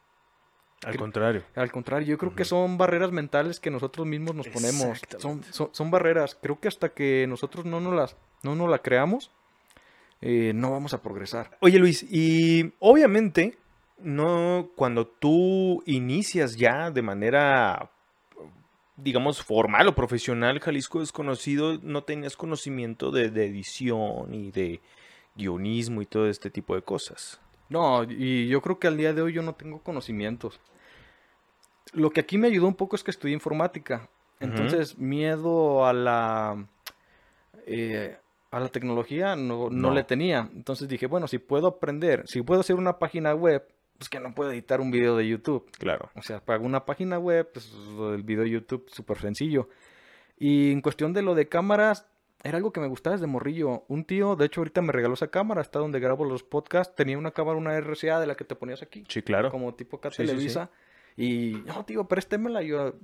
[0.84, 1.42] Al contrario.
[1.56, 5.00] Al contrario, yo creo que son barreras mentales que nosotros mismos nos ponemos.
[5.18, 6.38] Son, son, barreras.
[6.40, 9.30] Creo que hasta que nosotros no nos las, no nos la creamos,
[10.22, 11.56] eh, no vamos a progresar.
[11.60, 13.58] Oye Luis, y obviamente,
[13.98, 17.90] no cuando tú inicias ya de manera,
[19.02, 24.80] digamos, formal o profesional Jalisco Desconocido, no tenías conocimiento de, de edición y de
[25.34, 27.40] guionismo y todo este tipo de cosas.
[27.68, 30.60] No, y yo creo que al día de hoy yo no tengo conocimientos.
[31.92, 34.08] Lo que aquí me ayudó un poco es que estudié informática.
[34.40, 36.66] Entonces, miedo a la
[37.66, 38.16] eh,
[38.50, 40.50] a la tecnología no, no, le tenía.
[40.54, 43.64] Entonces dije, bueno, si puedo aprender, si puedo hacer una página web,
[44.00, 45.70] pues que no puedo editar un video de YouTube.
[45.72, 46.08] Claro.
[46.14, 47.70] O sea, para una página web, pues
[48.14, 49.68] el video de YouTube súper sencillo.
[50.38, 52.06] Y en cuestión de lo de cámaras,
[52.42, 53.84] era algo que me gustaba desde morrillo.
[53.88, 56.96] Un tío, de hecho, ahorita me regaló esa cámara, está donde grabo los podcasts.
[56.96, 59.04] Tenía una cámara, una RCA de la que te ponías aquí.
[59.06, 59.50] Sí, claro.
[59.50, 60.70] Como tipo acá Televisa.
[61.14, 62.62] Y, no, tío, préstemela.
[62.62, 62.94] Yo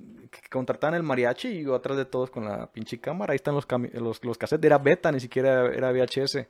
[0.50, 3.32] contrataban el mariachi y yo atrás de todos con la pinche cámara.
[3.32, 4.64] Ahí están los, los, los cassettes.
[4.64, 6.46] Era beta, ni siquiera era VHS.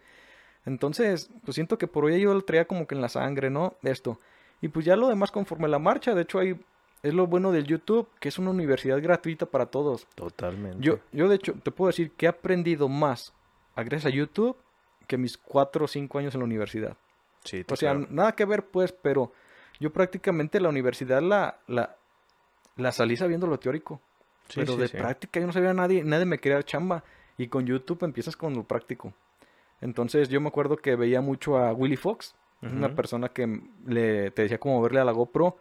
[0.66, 3.76] Entonces, pues siento que por hoy yo lo traía como que en la sangre, ¿no?
[3.82, 4.20] Esto.
[4.60, 6.14] Y pues ya lo demás conforme la marcha.
[6.14, 6.58] De hecho, hay
[7.02, 10.06] es lo bueno del YouTube, que es una universidad gratuita para todos.
[10.14, 10.78] Totalmente.
[10.80, 13.32] Yo, yo de hecho, te puedo decir que he aprendido más
[13.76, 14.56] gracias a YouTube
[15.06, 16.96] que mis cuatro o cinco años en la universidad.
[17.44, 19.32] Sí, o sea, nada que ver pues, pero
[19.78, 21.96] yo prácticamente la universidad la, la,
[22.76, 24.00] la salí sabiendo lo teórico.
[24.52, 27.04] pero de práctica yo no sabía nadie, nadie me quería chamba.
[27.38, 29.12] Y con YouTube empiezas con lo práctico.
[29.80, 34.42] Entonces yo me acuerdo que veía mucho a Willy Fox Una persona que le, te
[34.42, 35.56] decía como verle a la GoPro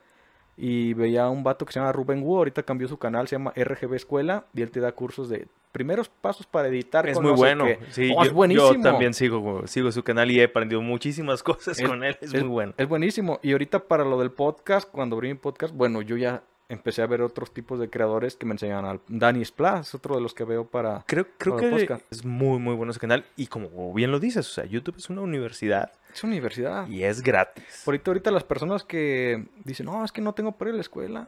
[0.58, 3.36] y veía a un vato que se llama Ruben Wu, ahorita cambió su canal, se
[3.36, 7.08] llama RGB Escuela y él te da cursos de primeros pasos para editar.
[7.08, 8.73] Es muy bueno, sí, oh, es buenísimo.
[8.73, 12.43] Yo también sigo, sigo su canal y he aprendido muchísimas cosas con él, es, muy
[12.43, 12.73] bueno.
[12.77, 16.43] Es buenísimo y ahorita para lo del podcast, cuando abrí mi podcast, bueno, yo ya
[16.69, 20.21] empecé a ver otros tipos de creadores que me enseñan al Danny Splash, otro de
[20.21, 23.93] los que veo para creo creo que es muy muy bueno ese canal y como
[23.93, 25.91] bien lo dices, o sea, YouTube es una universidad.
[26.15, 27.82] Es universidad y es gratis.
[27.84, 30.78] Por ahorita, ahorita las personas que dicen, "No, es que no tengo para ir a
[30.78, 31.28] la escuela."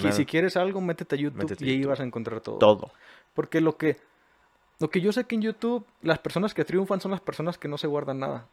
[0.00, 2.58] Si, si, quieres algo, métete a YouTube y ahí vas a encontrar todo.
[2.58, 2.90] Todo.
[3.34, 3.96] Porque lo que
[4.80, 7.68] lo que yo sé que en YouTube las personas que triunfan son las personas que
[7.68, 8.46] no se guardan nada.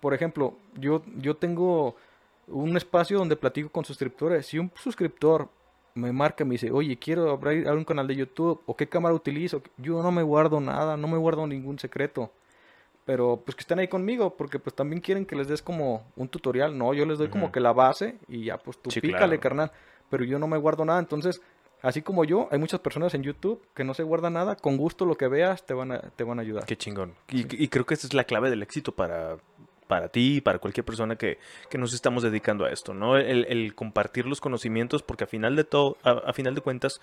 [0.00, 1.96] Por ejemplo, yo yo tengo
[2.48, 4.46] un espacio donde platico con suscriptores.
[4.46, 5.48] Si un suscriptor
[5.94, 9.14] me marca y me dice, oye, quiero abrir un canal de YouTube o qué cámara
[9.14, 12.32] utilizo, yo no me guardo nada, no me guardo ningún secreto.
[13.04, 16.28] Pero pues que estén ahí conmigo, porque pues también quieren que les des como un
[16.28, 16.76] tutorial.
[16.76, 19.70] No, yo les doy como que la base y ya pues tú pícale, carnal.
[20.08, 21.00] Pero yo no me guardo nada.
[21.00, 21.42] Entonces,
[21.82, 24.56] así como yo, hay muchas personas en YouTube que no se guardan nada.
[24.56, 26.64] Con gusto lo que veas te van a, te van a ayudar.
[26.64, 27.14] Qué chingón.
[27.28, 29.36] y creo que esa es la clave del éxito para
[29.86, 31.38] para ti y para cualquier persona que,
[31.76, 33.16] nos estamos dedicando a esto, ¿no?
[33.16, 37.00] El, compartir los conocimientos, porque a final de todo, a, final de cuentas,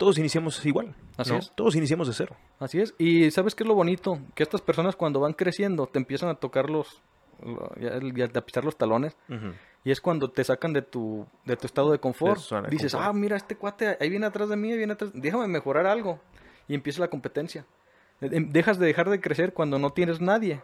[0.00, 0.94] todos iniciamos igual.
[1.18, 1.52] Así es.
[1.54, 2.34] Todos iniciamos de cero.
[2.58, 2.94] Así es.
[2.96, 4.18] Y ¿sabes qué es lo bonito?
[4.34, 7.02] Que estas personas cuando van creciendo te empiezan a tocar los,
[7.44, 9.14] a pisar los talones.
[9.84, 12.40] Y es cuando te sacan de tu, de tu estado de confort.
[12.70, 15.10] Dices, ah, mira, este cuate ahí viene atrás de mí, ahí viene atrás.
[15.12, 16.18] Déjame mejorar algo.
[16.66, 17.66] Y empieza la competencia.
[18.20, 20.62] Dejas de dejar de crecer cuando no tienes nadie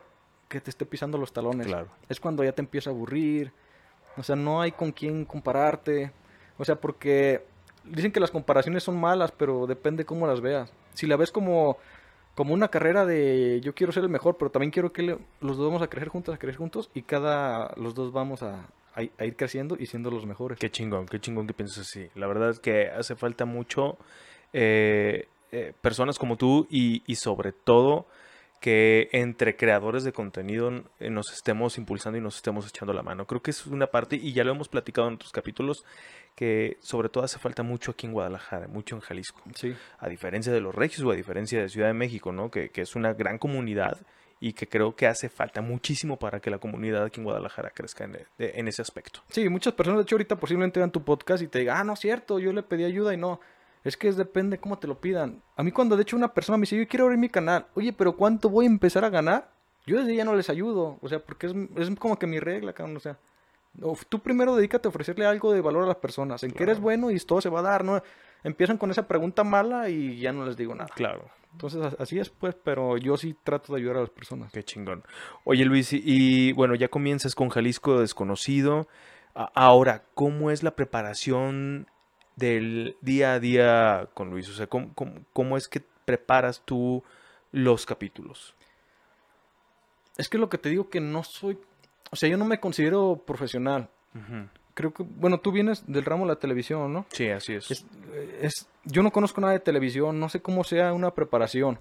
[0.49, 1.67] que te esté pisando los talones.
[1.67, 1.89] Claro.
[2.09, 3.53] Es cuando ya te empieza a aburrir.
[4.17, 6.11] O sea, no hay con quién compararte.
[6.57, 7.45] O sea, porque
[7.89, 10.73] dicen que las comparaciones son malas, pero depende cómo las veas.
[10.95, 11.79] Si la ves como,
[12.35, 15.67] como una carrera de yo quiero ser el mejor, pero también quiero que los dos
[15.67, 18.67] vamos a crecer juntos, a crecer juntos, y cada los dos vamos a,
[18.99, 20.59] ir creciendo y siendo los mejores.
[20.59, 22.09] Qué chingón, qué chingón que piensas así.
[22.15, 23.99] La verdad es que hace falta mucho
[24.53, 28.07] eh, eh, personas como tú y sobre todo
[28.61, 33.27] que entre creadores de contenido eh, nos estemos impulsando y nos estemos echando la mano.
[33.27, 35.85] Creo que es una parte, y ya lo hemos platicado en otros capítulos,
[36.35, 39.43] que sobre todo hace falta mucho aquí en Guadalajara, mucho en Jalisco.
[39.55, 39.75] Sí.
[39.99, 42.51] A diferencia de los Regios o a diferencia de Ciudad de México, ¿no?
[42.51, 43.99] Que, que, es una gran comunidad
[44.39, 48.05] y que creo que hace falta muchísimo para que la comunidad aquí en Guadalajara crezca
[48.05, 49.21] en, en ese aspecto.
[49.31, 51.95] Sí, muchas personas de hecho ahorita posiblemente vean tu podcast y te digan, ah, no
[51.95, 53.41] es cierto, yo le pedí ayuda y no.
[53.87, 55.41] Es que es depende cómo te lo pidan.
[55.55, 57.93] A mí cuando de hecho una persona me dice, yo quiero abrir mi canal, oye,
[57.93, 59.49] pero ¿cuánto voy a empezar a ganar?
[59.87, 62.73] Yo desde ya no les ayudo, o sea, porque es, es como que mi regla,
[62.73, 63.17] cabrón, o sea,
[64.09, 67.13] tú primero dedícate a ofrecerle algo de valor a las personas, en que eres bueno
[67.13, 68.03] y todo se va a dar, ¿no?
[68.43, 70.91] Empiezan con esa pregunta mala y ya no les digo nada.
[70.93, 71.31] Claro.
[71.53, 74.51] Entonces, así es, pues, pero yo sí trato de ayudar a las personas.
[74.51, 75.05] Qué chingón.
[75.45, 78.89] Oye, Luis, y bueno, ya comienzas con Jalisco Desconocido.
[79.33, 81.87] Ahora, ¿cómo es la preparación
[82.37, 84.49] del día a día con Luis?
[84.49, 87.03] O sea, ¿cómo, es que preparas tú
[87.51, 88.55] los capítulos?
[90.17, 91.59] Es que lo que te digo que no soy,
[92.11, 93.89] o sea, yo no me considero profesional.
[94.73, 97.07] Creo que, bueno, tú vienes del ramo de la televisión, ¿no?
[97.11, 97.85] Sí, así es.
[98.41, 98.69] es.
[98.85, 101.79] yo no conozco nada de televisión, no sé cómo sea una preparación.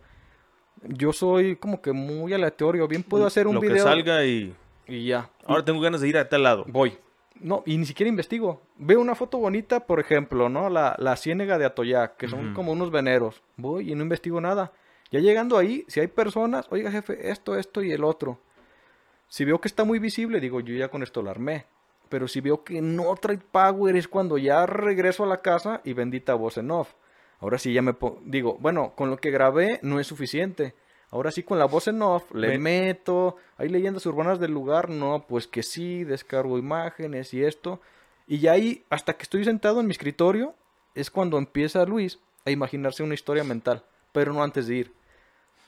[0.83, 3.77] Yo soy como que muy aleatorio, bien puedo hacer un video.
[3.77, 4.53] Lo que salga y...
[4.87, 5.29] Y ya.
[5.45, 6.65] Ahora tengo ganas de ir a tal lado.
[6.67, 6.97] Voy.
[7.41, 8.61] No, y ni siquiera investigo.
[8.77, 10.69] Veo una foto bonita, por ejemplo, ¿no?
[10.69, 13.43] La, la ciénega de Atoyac, que son como unos veneros.
[13.57, 14.71] Voy y no investigo nada.
[15.11, 18.39] Ya llegando ahí, si hay personas, oiga jefe, esto, esto y el otro.
[19.27, 21.65] Si veo que está muy visible, digo, yo ya con esto lo armé.
[22.09, 25.93] Pero si veo que no trae power es cuando ya regreso a la casa y
[25.93, 26.93] bendita voz en off.
[27.39, 30.75] Ahora sí ya me digo, bueno, con lo que grabé no es suficiente.
[31.15, 33.37] Ahora sí, con la voz en off, le meto.
[33.55, 37.79] Hay leyendas urbanas del lugar, no, pues que sí, descargo imágenes y esto.
[38.27, 40.55] Y ya ahí, hasta que estoy sentado en mi escritorio,
[40.93, 44.93] es cuando empieza Luis a imaginarse una historia mental, pero no antes de ir.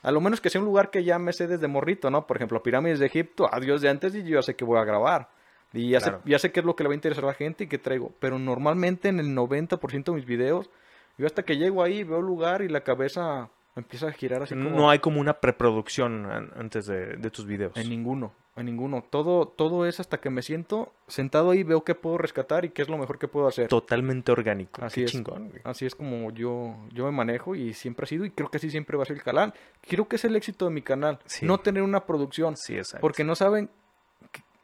[0.02, 2.26] A lo menos que sea un lugar que ya me sé desde morrito, ¿no?
[2.26, 4.84] Por ejemplo, pirámides de Egipto, adiós de antes y yo ya sé que voy a
[4.84, 5.30] grabar.
[5.72, 7.32] Y ya, sé, ya sé qué es lo que le va a interesar a la
[7.32, 8.12] gente y qué traigo.
[8.20, 10.68] Pero normalmente en el 90% de mis videos,
[11.16, 14.54] yo hasta que llego ahí veo el lugar y la cabeza empieza a girar así
[14.54, 14.70] como...
[14.70, 16.26] No hay como una preproducción
[16.56, 17.76] antes de, tus videos.
[17.76, 19.04] En ninguno, en ninguno.
[19.08, 22.82] Todo, todo es hasta que me siento sentado ahí, veo qué puedo rescatar y qué
[22.82, 23.68] es lo mejor que puedo hacer.
[23.68, 24.84] Totalmente orgánico.
[24.84, 25.22] Así es.
[25.64, 28.70] Así es como yo, yo me manejo y siempre ha sido y creo que así
[28.70, 29.54] siempre va a ser el canal.
[29.82, 31.18] Creo que es el éxito de mi canal.
[31.42, 32.56] No tener una producción.
[32.56, 33.00] Sí, exacto.
[33.00, 33.70] Porque no saben...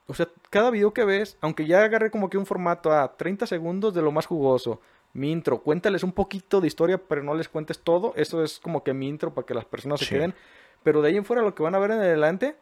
[0.07, 3.47] o sea, cada video que ves, aunque ya agarré como que un formato a 30
[3.47, 4.81] segundos de lo más jugoso,
[5.15, 5.63] mi intro.
[5.63, 8.13] Cuéntales un poquito de historia, pero no les cuentes todo.
[8.17, 10.35] Eso es como que mi intro para que las personas se queden.
[10.83, 12.57] Pero de ahí en fuera lo que van a ver en adelante,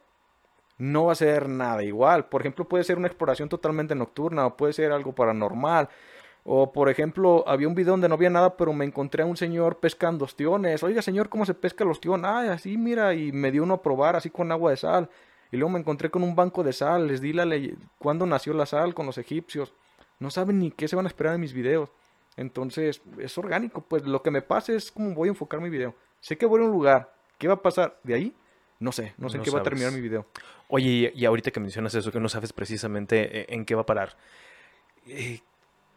[0.79, 2.27] no va a ser nada igual.
[2.27, 5.89] Por ejemplo, puede ser una exploración totalmente nocturna o puede ser algo paranormal.
[6.45, 9.37] O por ejemplo, había un video donde no había nada, pero me encontré a un
[9.37, 10.83] señor pescando ostiones.
[10.83, 12.25] Oiga, señor, ¿cómo se pesca el ostión?
[12.25, 15.09] Ay, así, mira, y me dio uno a probar, así con agua de sal.
[15.53, 17.07] Y luego me encontré con un banco de sal.
[17.07, 19.73] Les di la ley, cuándo nació la sal con los egipcios.
[20.19, 21.91] No saben ni qué se van a esperar en mis videos.
[22.37, 23.83] Entonces, es orgánico.
[23.83, 25.95] Pues lo que me pasa es cómo voy a enfocar mi video.
[26.21, 27.13] Sé que voy a un lugar.
[27.39, 28.35] ¿Qué va a pasar de ahí?
[28.79, 30.27] No sé, no sé en qué va a terminar mi video.
[30.69, 33.87] Oye, y, ahorita que mencionas eso, que no sabes precisamente eh, en qué va a
[33.87, 34.17] parar.
[35.07, 35.41] Eh,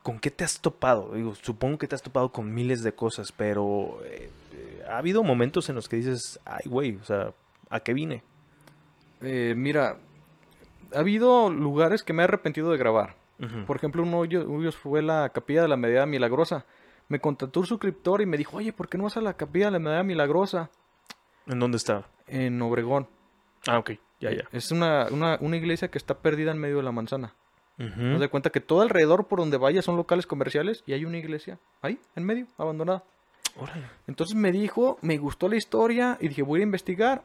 [0.04, 1.14] ¿Con qué te has topado?
[1.14, 4.30] Digo, supongo que te has topado con miles de cosas, pero eh,
[4.88, 7.34] ha habido momentos en los que dices, ay, güey, o sea,
[7.70, 8.24] ¿a qué vine?
[9.22, 9.98] mira,
[10.94, 13.16] ha habido lugares que me he arrepentido de grabar.
[13.68, 16.66] Por ejemplo, uno de ellos fue la Capilla de la Medida Milagrosa.
[17.08, 19.66] Me contactó un suscriptor y me dijo, oye, ¿por qué no vas a la Capilla
[19.66, 20.70] de la Medida Milagrosa?
[21.46, 22.08] ¿En dónde está?
[22.28, 23.08] En Obregón.
[23.68, 24.44] Ah, ok, ya, ya.
[24.52, 27.34] Es una, una, iglesia que está perdida en medio de la manzana.
[27.78, 31.18] Uh de cuenta que todo alrededor por donde vaya son locales comerciales y hay una
[31.18, 33.04] iglesia ahí, en medio, abandonada.
[33.58, 33.86] Órale.
[34.08, 37.24] Entonces me dijo, me gustó la historia y dije, voy a investigar.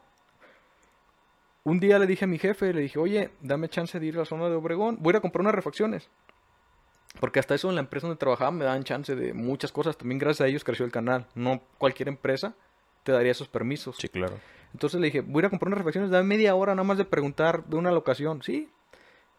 [1.62, 4.20] Un día le dije a mi jefe, le dije, oye, dame chance de ir a
[4.20, 6.08] la zona de Obregón, voy a ir a comprar unas refacciones.
[7.18, 9.96] Porque hasta eso en la empresa donde trabajaba me dan chance de muchas cosas.
[9.96, 11.26] También gracias a ellos creció el canal.
[11.34, 12.54] No cualquier empresa
[13.02, 13.96] te daría esos permisos.
[13.96, 14.38] Sí, claro.
[14.72, 16.98] Entonces le dije, voy a ir a comprar unas refacciones, dame media hora nada más
[16.98, 18.42] de preguntar de una locación.
[18.42, 18.70] Sí.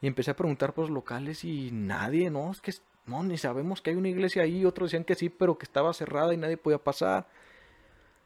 [0.02, 2.74] Y empecé a preguntar por los locales y nadie, no, es que
[3.06, 4.66] no, ni sabemos que hay una iglesia ahí.
[4.66, 7.28] Otros decían que sí, pero que estaba cerrada y nadie podía pasar.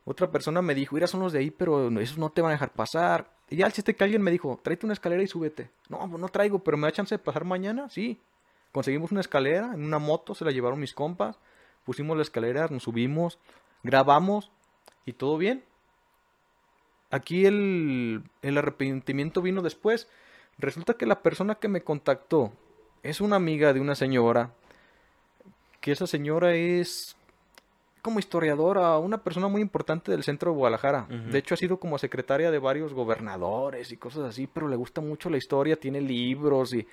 [0.06, 2.54] Otra persona me dijo, mira, son los de ahí, pero esos no te van a
[2.54, 3.35] dejar pasar.
[3.50, 5.70] Y ya el chiste que alguien me dijo, tráete una escalera y súbete.
[5.90, 7.90] No, pues no traigo, pero me da chance de pasar mañana.
[7.90, 8.20] Sí.
[8.72, 11.38] Conseguimos una escalera en una moto, se la llevaron mis compas.
[11.86, 13.38] Pusimos la escalera, nos subimos,
[13.84, 14.52] grabamos
[15.06, 15.64] y todo bien.
[17.12, 20.08] Aquí el, el arrepentimiento vino después.
[20.58, 22.52] Resulta que la persona que me contactó
[23.04, 24.52] es una amiga de una señora,
[25.80, 27.16] que esa señora es
[28.06, 31.08] como historiadora, una persona muy importante del centro de Guadalajara.
[31.10, 35.02] De hecho, ha sido como secretaria de varios gobernadores y cosas así, pero le gusta
[35.02, 36.88] mucho la historia, tiene libros y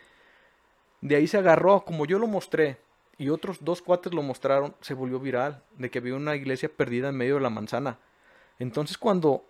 [1.03, 2.79] de ahí se agarró, como yo lo mostré
[3.18, 7.11] y otros dos cuates lo mostraron, se volvió viral, de que había una iglesia perdida
[7.11, 7.98] en medio de la manzana.
[8.59, 9.44] Entonces cuando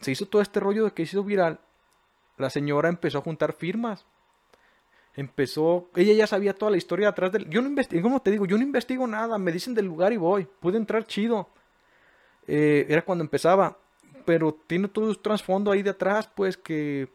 [0.00, 1.60] se hizo todo este rollo de que se hizo viral,
[2.36, 4.06] la señora empezó a juntar firmas.
[5.16, 7.48] Empezó, ella ya sabía toda la historia atrás del...
[7.48, 10.18] Yo no investigo, como te digo, yo no investigo nada, me dicen del lugar y
[10.18, 11.48] voy, pude entrar chido.
[12.46, 13.78] Eh, era cuando empezaba,
[14.26, 17.08] pero tiene todo un trasfondo ahí de atrás, pues que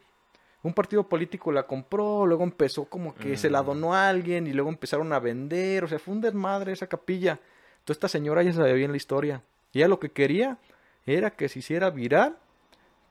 [0.64, 3.66] un partido político la compró, luego empezó como que se la mm.
[3.68, 7.40] donó a alguien y luego empezaron a vender, o sea, fue un desmadre esa capilla.
[7.74, 9.44] Entonces esta señora ya sabía bien la historia.
[9.74, 10.58] Ella lo que quería
[11.06, 12.38] era que se hiciera viral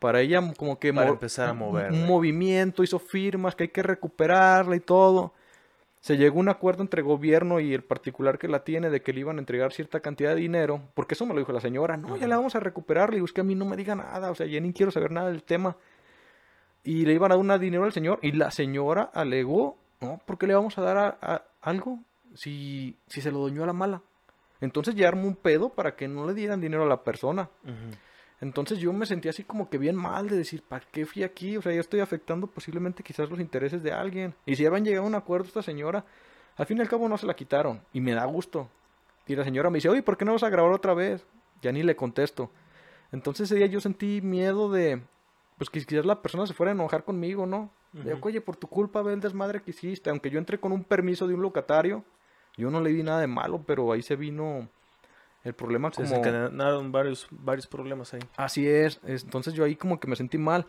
[0.01, 3.83] para ella como que para empezar a mover un movimiento, hizo firmas que hay que
[3.83, 5.33] recuperarla y todo.
[6.01, 9.13] Se llegó a un acuerdo entre gobierno y el particular que la tiene de que
[9.13, 11.99] le iban a entregar cierta cantidad de dinero, porque eso me lo dijo la señora,
[11.99, 13.95] no, ya la vamos a recuperar, le digo, es que a mí no me diga
[13.95, 15.77] nada, o sea, ya ni quiero saber nada del tema
[16.83, 20.39] y le iban a dar un dinero al señor y la señora alegó, no, ¿por
[20.39, 21.99] qué le vamos a dar a, algo
[22.35, 24.01] si, si se lo doñó a la mala?
[24.63, 27.49] Entonces ya armó un pedo para que no le dieran dinero a la persona.
[28.41, 31.57] Entonces yo me sentí así como que bien mal de decir, ¿para qué fui aquí?
[31.59, 34.35] O sea, yo estoy afectando posiblemente quizás los intereses de alguien.
[34.47, 36.05] Y si ya habían llegado a un acuerdo esta señora,
[36.57, 37.83] al fin y al cabo no se la quitaron.
[37.93, 38.69] Y me da gusto.
[39.27, 41.27] Y la señora me dice, oye, ¿por qué no vas a grabar otra vez?
[41.61, 42.51] Ya ni le contesto.
[43.13, 45.03] Entonces ese día yo sentí miedo de,
[45.59, 47.71] pues quizás la persona se fuera a enojar conmigo, ¿no?
[48.23, 50.09] oye, por tu culpa ve el desmadre que hiciste.
[50.09, 52.05] Aunque yo entré con un permiso de un locatario,
[52.57, 54.69] yo no le di nada de malo, pero ahí se vino
[55.45, 56.07] el problema como...
[56.07, 56.51] Se
[56.91, 58.21] varios, varios problemas ahí.
[58.37, 60.67] Así es, entonces yo ahí como que me sentí mal.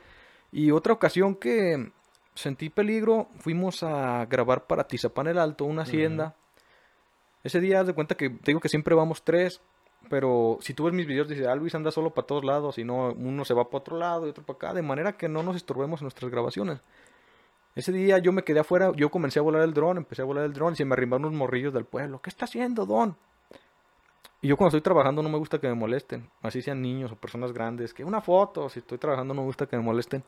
[0.51, 1.91] Y otra ocasión que
[2.33, 6.35] sentí peligro, fuimos a grabar para Tizapán el Alto, una hacienda.
[7.43, 9.61] Ese día, de cuenta que te digo que siempre vamos tres.
[10.09, 12.83] Pero si tú ves mis videos, dice, ah, Luis anda solo para todos lados, y
[12.83, 15.43] no, uno se va para otro lado y otro para acá, de manera que no
[15.43, 16.81] nos estorbemos en nuestras grabaciones.
[17.75, 20.43] Ese día yo me quedé afuera, yo comencé a volar el dron, empecé a volar
[20.45, 22.19] el dron y se me arribaron unos morrillos del pueblo.
[22.19, 23.15] ¿Qué está haciendo, Don?
[24.41, 27.15] Y yo cuando estoy trabajando no me gusta que me molesten, así sean niños o
[27.15, 30.23] personas grandes, que una foto, si estoy trabajando no me gusta que me molesten.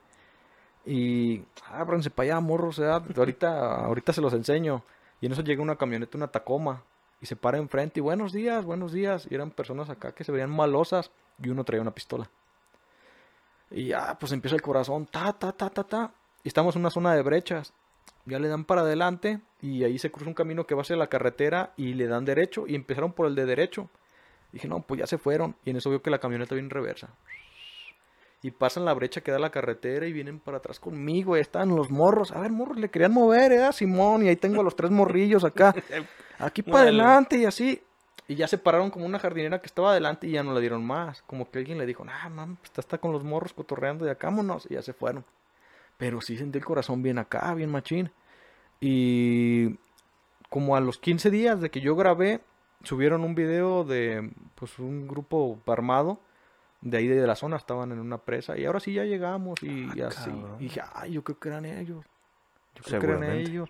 [0.86, 4.84] Y ábranse para allá, morros, sea, ahorita, ahorita se los enseño.
[5.20, 6.84] Y en eso llega una camioneta, una Tacoma,
[7.22, 9.28] y se para enfrente y buenos días, buenos días.
[9.32, 11.10] Y eran personas acá que se veían malosas
[11.42, 12.30] y uno traía una pistola.
[13.72, 16.12] Y ya, pues empieza el corazón, ta, ta, ta, ta, ta.
[16.44, 17.74] Y estamos en una zona de brechas.
[18.26, 21.08] Ya le dan para adelante y ahí se cruza un camino que va hacia la
[21.08, 23.90] carretera y le dan derecho y empezaron por el de derecho.
[24.54, 25.56] Dije, no, pues ya se fueron.
[25.66, 27.10] Y en eso veo que la camioneta viene en reversa.
[28.42, 31.38] y pasan la brecha que da la carretera y vienen para atrás conmigo.
[31.38, 32.32] Y están los morros.
[32.32, 33.74] A ver, morros, le querían mover, ¿eh?
[33.74, 34.24] Simón.
[34.24, 35.74] Y ahí tengo a los tres morrillos acá.
[36.40, 37.82] Aquí para adelante y así.
[38.28, 40.86] Y ya se pararon como una jardinera que estaba adelante y ya no le dieron
[40.86, 41.22] más.
[41.24, 44.28] Como que alguien le dijo, ah, mam, pues está con los morros cotorreando y acá,
[44.28, 44.68] vámonos.
[44.70, 45.26] Y ya se fueron.
[45.98, 48.12] Pero sí sentí el corazón bien acá, bien machín.
[48.80, 49.78] Y
[50.50, 52.42] como a los 15 días de que yo grabé,
[52.84, 56.20] subieron un video de pues un grupo armado
[56.84, 59.90] de ahí de la zona estaban en una presa y ahora sí ya llegamos y,
[60.02, 60.32] ah, así.
[60.60, 62.06] Y dije, ay, yo creo que eran ellos.
[62.76, 63.70] Yo creo que eran ellos.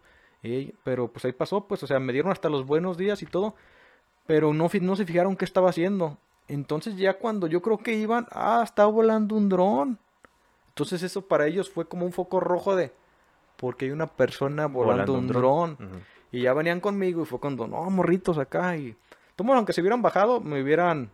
[0.84, 3.56] pero pues ahí pasó, pues, o sea, me dieron hasta los buenos días y todo,
[4.26, 6.18] pero no, no se fijaron qué estaba haciendo.
[6.48, 10.00] Entonces ya cuando yo creo que iban, ah, estaba volando un dron.
[10.70, 12.92] Entonces eso para ellos fue como un foco rojo de,
[13.58, 15.78] porque hay una persona volando, un dron.
[16.34, 18.76] Y ya venían conmigo y fue cuando, no, morritos acá.
[18.76, 18.94] Y,
[19.38, 21.10] tomo, aunque se hubieran bajado, me hubieran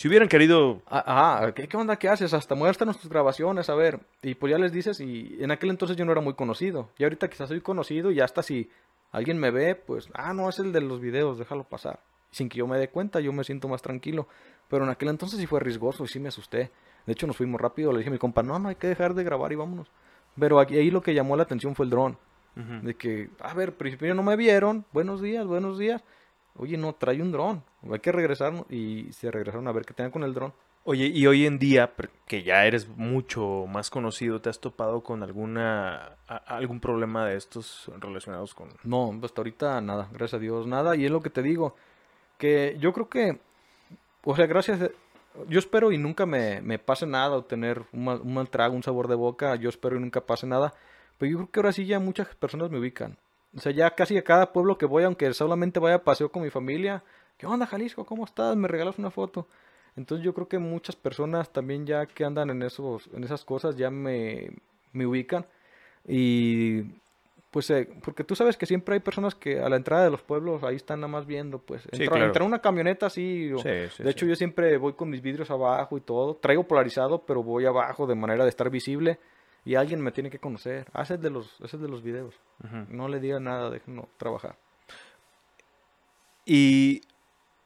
[0.00, 0.80] si hubieran querido...
[0.86, 1.96] Ah, ¿qué, onda?
[1.96, 2.32] ¿Qué haces?
[2.32, 4.00] Hasta muestra nuestras grabaciones, a ver.
[4.22, 6.88] Y pues ya les dices, y en aquel entonces yo no era muy conocido.
[6.96, 8.70] Y ahorita quizás soy conocido y hasta si
[9.12, 12.00] alguien me ve, pues, ah, no, es el de los videos, déjalo pasar.
[12.30, 14.26] Sin que yo me dé cuenta, yo me siento más tranquilo.
[14.70, 16.70] Pero en aquel entonces sí fue riesgoso y sí me asusté.
[17.04, 17.92] De hecho, nos fuimos rápido.
[17.92, 19.88] Le dije a mi compa, no, no hay que dejar de grabar y vámonos.
[20.38, 22.16] Pero aquí, ahí lo que llamó la atención fue el dron.
[22.54, 24.84] De que, a ver, principio no me vieron.
[24.92, 26.02] Buenos días, buenos días.
[26.56, 27.62] Oye, no, trae un dron.
[27.90, 28.52] Hay que regresar.
[28.68, 30.52] Y se regresaron a ver qué tenían con el dron.
[30.84, 31.92] Oye, y hoy en día,
[32.26, 37.90] que ya eres mucho más conocido, ¿te has topado con alguna algún problema de estos
[37.98, 38.70] relacionados con...?
[38.82, 40.96] No, hasta ahorita nada, gracias a Dios, nada.
[40.96, 41.76] Y es lo que te digo,
[42.38, 43.38] que yo creo que,
[44.24, 44.90] o sea, gracias,
[45.48, 48.74] yo espero y nunca me, me pase nada o tener un mal, un mal trago,
[48.74, 50.72] un sabor de boca, yo espero y nunca pase nada.
[51.20, 53.18] Pero yo creo que ahora sí ya muchas personas me ubican.
[53.54, 56.42] O sea, ya casi a cada pueblo que voy, aunque solamente vaya a paseo con
[56.42, 57.04] mi familia,
[57.36, 58.06] ¿qué onda Jalisco?
[58.06, 58.56] ¿Cómo estás?
[58.56, 59.46] ¿Me regalas una foto?
[59.96, 63.76] Entonces yo creo que muchas personas también ya que andan en, esos, en esas cosas
[63.76, 64.50] ya me,
[64.94, 65.44] me ubican.
[66.08, 66.84] Y
[67.50, 70.22] pues eh, porque tú sabes que siempre hay personas que a la entrada de los
[70.22, 74.78] pueblos ahí están nada más viendo, pues entra, una camioneta así, de hecho yo siempre
[74.78, 78.50] voy con mis vidrios abajo y todo, traigo polarizado, pero voy abajo de manera de
[78.50, 79.18] estar visible
[79.64, 80.86] y alguien me tiene que conocer.
[80.92, 82.34] Ah, ese es de los, ese de los videos.
[82.88, 84.56] No le diga nada, déjenlo trabajar.
[86.44, 87.02] ¿Y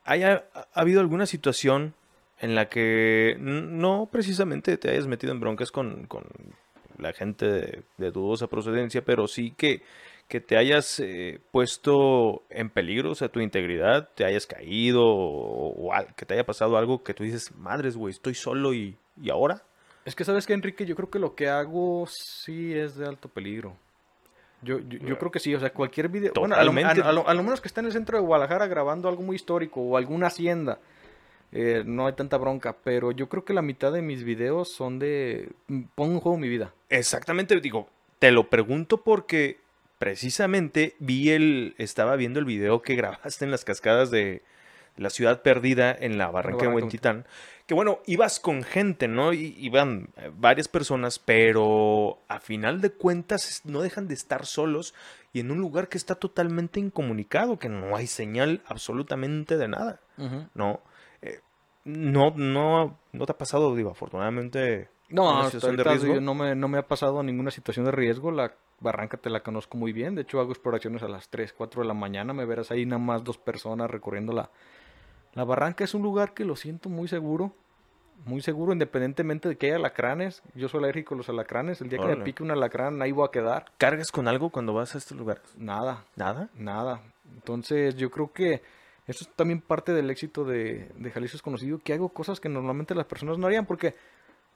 [0.05, 1.95] haya ha habido alguna situación
[2.39, 6.25] en la que no precisamente te hayas metido en broncas con, con
[6.99, 9.83] la gente de, dudosa procedencia, pero sí que,
[10.29, 15.91] que te hayas eh, puesto en peligro, o sea, tu integridad, te hayas caído o,
[16.17, 19.63] que te haya pasado algo que tú dices, madres, güey, estoy solo y, y ahora?
[20.05, 23.29] Es que sabes que Enrique, yo creo que lo que hago sí es de alto
[23.29, 23.77] peligro.
[24.63, 26.33] Yo, yo, creo que sí, o sea, cualquier video.
[26.35, 29.81] Bueno, a lo, menos que esté en el centro de Guadalajara grabando algo muy histórico
[29.81, 30.79] o alguna hacienda,
[31.53, 32.75] eh, no hay tanta bronca.
[32.83, 35.51] Pero yo creo que la mitad de mis videos son de.
[35.69, 36.73] Mm, Pongo en juego mi vida.
[36.89, 37.89] Exactamente, digo,
[38.19, 39.59] te lo pregunto porque
[39.99, 41.75] precisamente vi el.
[41.77, 44.43] Estaba viendo el video que grabaste en las cascadas de
[44.97, 47.27] la ciudad perdida en la barranca de Huentitán
[47.67, 49.33] que bueno, ibas con gente, ¿no?
[49.33, 54.95] Y, iban eh, varias personas, pero a final de cuentas no dejan de estar solos
[55.33, 60.01] y en un lugar que está totalmente incomunicado, que no hay señal absolutamente de nada,
[60.55, 60.81] ¿no?
[61.23, 61.41] Eh,
[61.85, 64.91] no, no, no te ha pasado, digo, afortunadamente.
[65.09, 68.31] No, de no, me, no me ha pasado ninguna situación de riesgo.
[68.31, 70.15] La barranca te la conozco muy bien.
[70.15, 72.33] De hecho, hago exploraciones a las 3, 4 de la mañana.
[72.33, 74.51] Me verás ahí nada más dos personas recorriendo la,
[75.35, 77.53] la barranca es un lugar que lo siento muy seguro.
[78.27, 80.43] Muy seguro, independientemente de que haya alacranes.
[80.55, 81.83] Yo soy alérgico a los alacranes.
[81.83, 83.67] El día que me pique un alacrán, ahí voy a quedar.
[83.77, 85.43] ¿Cargas con algo cuando vas a estos lugares?
[85.59, 86.05] Nada.
[86.17, 86.49] ¿Nada?
[86.55, 87.03] Nada.
[87.35, 88.63] Entonces, yo creo que
[89.07, 92.49] eso es también parte del éxito de, de Jalisco es conocido, que hago cosas que
[92.49, 93.95] normalmente las personas no harían, porque,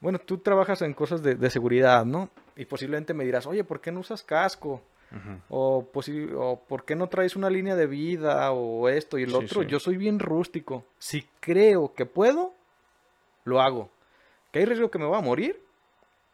[0.00, 2.30] bueno, tú trabajas en cosas de, de seguridad, ¿no?
[2.56, 4.80] Y posiblemente me dirás, oye, ¿por qué no usas casco?
[5.48, 5.86] O,
[6.36, 9.62] o por qué no traes una línea de vida o esto y el otro.
[9.62, 10.84] Yo soy bien rústico.
[10.98, 12.52] Si creo que puedo,
[13.44, 13.90] lo hago.
[14.52, 15.62] ¿Que hay riesgo que me va a morir?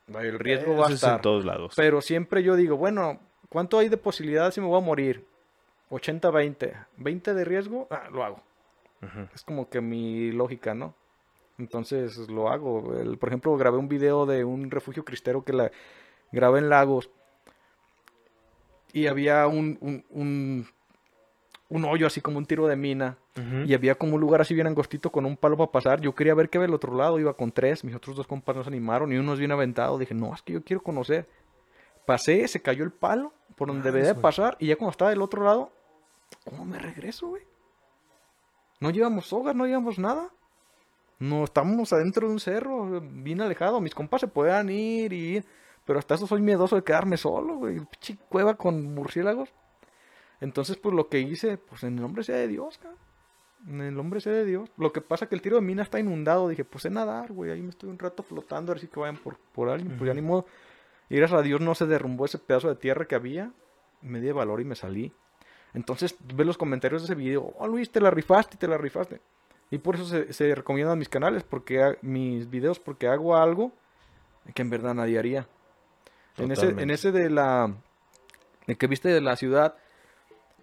[0.08, 1.16] El riesgo va a estar.
[1.16, 1.72] en todos lados.
[1.76, 5.24] Pero siempre yo digo, bueno, ¿cuánto hay de posibilidad si me voy a morir?
[5.90, 6.86] 80-20.
[6.96, 8.42] 20 de riesgo, ah, lo hago.
[9.34, 10.94] Es como que mi lógica, ¿no?
[11.58, 12.82] Entonces lo hago.
[13.18, 15.70] por ejemplo, grabé un video de un refugio cristero que la
[16.32, 17.10] grabé en Lagos
[18.94, 20.66] y había un, un,
[21.68, 23.18] un, hoyo así como un tiro de mina
[23.66, 26.00] y había como un lugar así bien angostito con un palo para pasar.
[26.00, 28.54] Yo quería ver qué había el otro lado, iba con tres, mis otros dos compas
[28.54, 29.98] nos animaron y uno es bien aventado.
[29.98, 31.28] Dije, no, es que yo quiero conocer.
[32.06, 35.22] Pasé, se cayó el palo por donde debía de pasar y ya cuando estaba del
[35.22, 35.72] otro lado,
[36.44, 37.42] ¿cómo me regreso, güey?
[38.78, 40.30] No llevamos sogas, no llevamos nada.
[41.18, 43.80] No, estamos adentro de un cerro, bien alejado.
[43.80, 45.44] Mis compas se puedan ir y ir.
[45.84, 47.76] Pero hasta eso soy miedoso de quedarme solo, güey.
[47.76, 49.50] Pinche cueva con murciélagos.
[50.40, 52.98] Entonces, pues lo que hice, pues en el nombre sea de Dios, cabrón.
[53.66, 54.70] En el nombre sea de Dios.
[54.76, 56.48] Lo que pasa que el tiro de mina está inundado.
[56.48, 57.50] Dije, pues sé nadar, güey.
[57.50, 59.96] Ahí me estoy un rato flotando, a ver si que vayan por, por alguien.
[59.96, 60.46] Pues ya ni modo.
[61.08, 63.52] Y gracias a Dios no se derrumbó ese pedazo de tierra que había.
[64.02, 65.12] Me di de valor y me salí.
[65.72, 67.54] Entonces, ve los comentarios de ese video.
[67.58, 69.20] Oh, Luis, te la rifaste, te la rifaste.
[69.70, 73.72] Y por eso se, se recomiendan mis canales, porque mis videos, porque hago algo
[74.54, 75.48] que en verdad nadie haría.
[76.38, 77.72] En ese, en ese de la.
[78.66, 79.76] De que viste de la ciudad.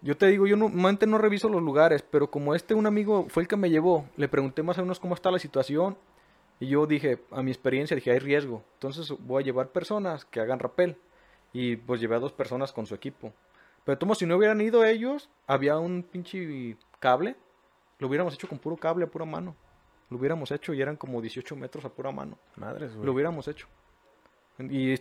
[0.02, 3.44] Yo te digo, yo normalmente no reviso los lugares, pero como este un amigo fue
[3.44, 5.96] el que me llevó, le pregunté más o menos cómo está la situación.
[6.58, 8.64] Y yo dije, a mi experiencia, dije, hay riesgo.
[8.74, 10.96] Entonces voy a llevar personas que hagan rappel.
[11.52, 13.32] Y pues llevé a dos personas con su equipo.
[13.84, 17.36] Pero como si no hubieran ido ellos, había un pinche cable.
[17.98, 19.54] Lo hubiéramos hecho con puro cable a pura mano.
[20.08, 22.38] Lo hubiéramos hecho y eran como 18 metros a pura mano.
[22.56, 23.06] Madres, güey.
[23.06, 23.66] Lo hubiéramos hecho.
[24.58, 24.94] Y,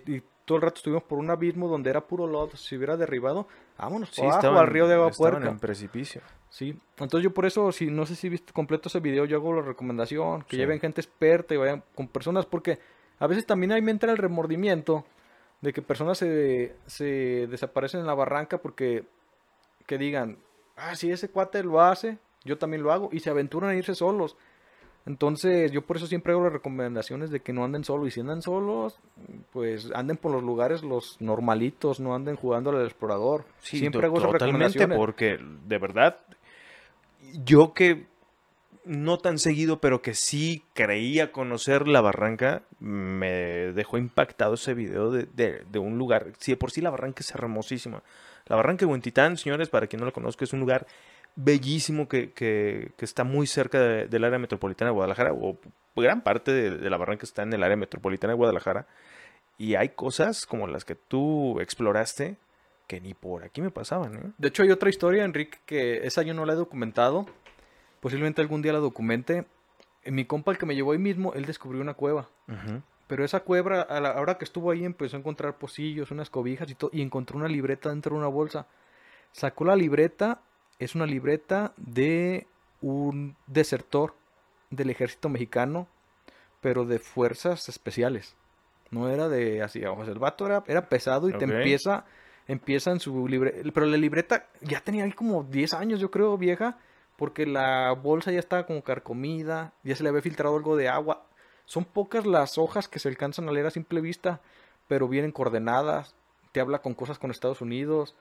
[0.46, 2.56] todo el rato estuvimos por un abismo donde era puro lodo.
[2.56, 5.50] Si hubiera derribado, vámonos sí, abajo, al río de agua puerca.
[5.50, 6.22] en precipicio.
[6.50, 6.78] Sí.
[6.98, 9.62] Entonces yo por eso, si no sé si viste completo ese video, yo hago la
[9.62, 12.80] recomendación, que lleven gente experta y vayan con personas, porque
[13.20, 15.06] a veces también ahí me entra el remordimiento
[15.62, 19.06] de que personas se, se desaparecen en la barranca porque
[19.86, 20.38] que digan,
[20.76, 23.96] ah, si ese cuate lo hace, yo también lo hago, y se aventuran a irse
[23.96, 24.38] solos.
[25.06, 28.08] Entonces, yo por eso siempre hago las recomendaciones de que no anden solos.
[28.08, 29.00] Y si andan solos,
[29.52, 33.46] pues anden por los lugares los normalitos, no anden jugando al explorador.
[33.62, 34.98] siempre hago esas recomendaciones.
[34.98, 36.20] porque de verdad,
[37.44, 38.06] yo que
[38.84, 45.12] no tan seguido, pero que sí creía conocer la barranca, me dejó impactado ese video
[45.12, 46.34] de, de, un lugar.
[46.40, 48.04] Si de por sí la barranca es hermosísima.
[48.48, 50.88] La barranca de Huentitán, señores, para quien no la conozca, es un lugar
[51.36, 55.58] bellísimo que, que, que está muy cerca del área metropolitana de Guadalajara, o
[55.96, 58.88] gran parte de, la barranca está en el área metropolitana de Guadalajara.
[59.58, 62.38] Y hay cosas como las que tú exploraste
[62.88, 64.16] que ni por aquí me pasaban.
[64.16, 64.32] ¿eh?
[64.38, 67.28] De hecho, hay otra historia, Enrique, que esa yo no la he documentado
[68.02, 69.46] Posiblemente algún día la documente.
[70.06, 72.28] Mi compa, el que me llevó ahí mismo, él descubrió una cueva.
[73.08, 76.70] Pero esa cueva, a la hora que estuvo ahí, empezó a encontrar pocillos, unas cobijas
[76.70, 78.66] y todo, y encontró una libreta dentro de una bolsa.
[79.32, 80.42] Sacó la libreta,
[80.82, 82.48] es una libreta de
[82.82, 84.16] un desertor
[84.72, 85.88] del ejército mexicano,
[86.60, 88.36] pero de fuerzas especiales.
[88.90, 92.06] No era de así, o sea, el vato era, era pesado y te empieza,
[92.48, 96.36] empieza en su libreta, pero la libreta ya tenía ahí como 10 años, yo creo,
[96.36, 96.80] vieja,
[97.16, 101.28] porque la bolsa ya estaba como carcomida, ya se le había filtrado algo de agua.
[101.66, 104.42] Son pocas las hojas que se alcanzan a leer a simple vista,
[104.88, 106.16] pero vienen coordenadas.
[106.52, 108.16] Te habla con cosas con Estados Unidos,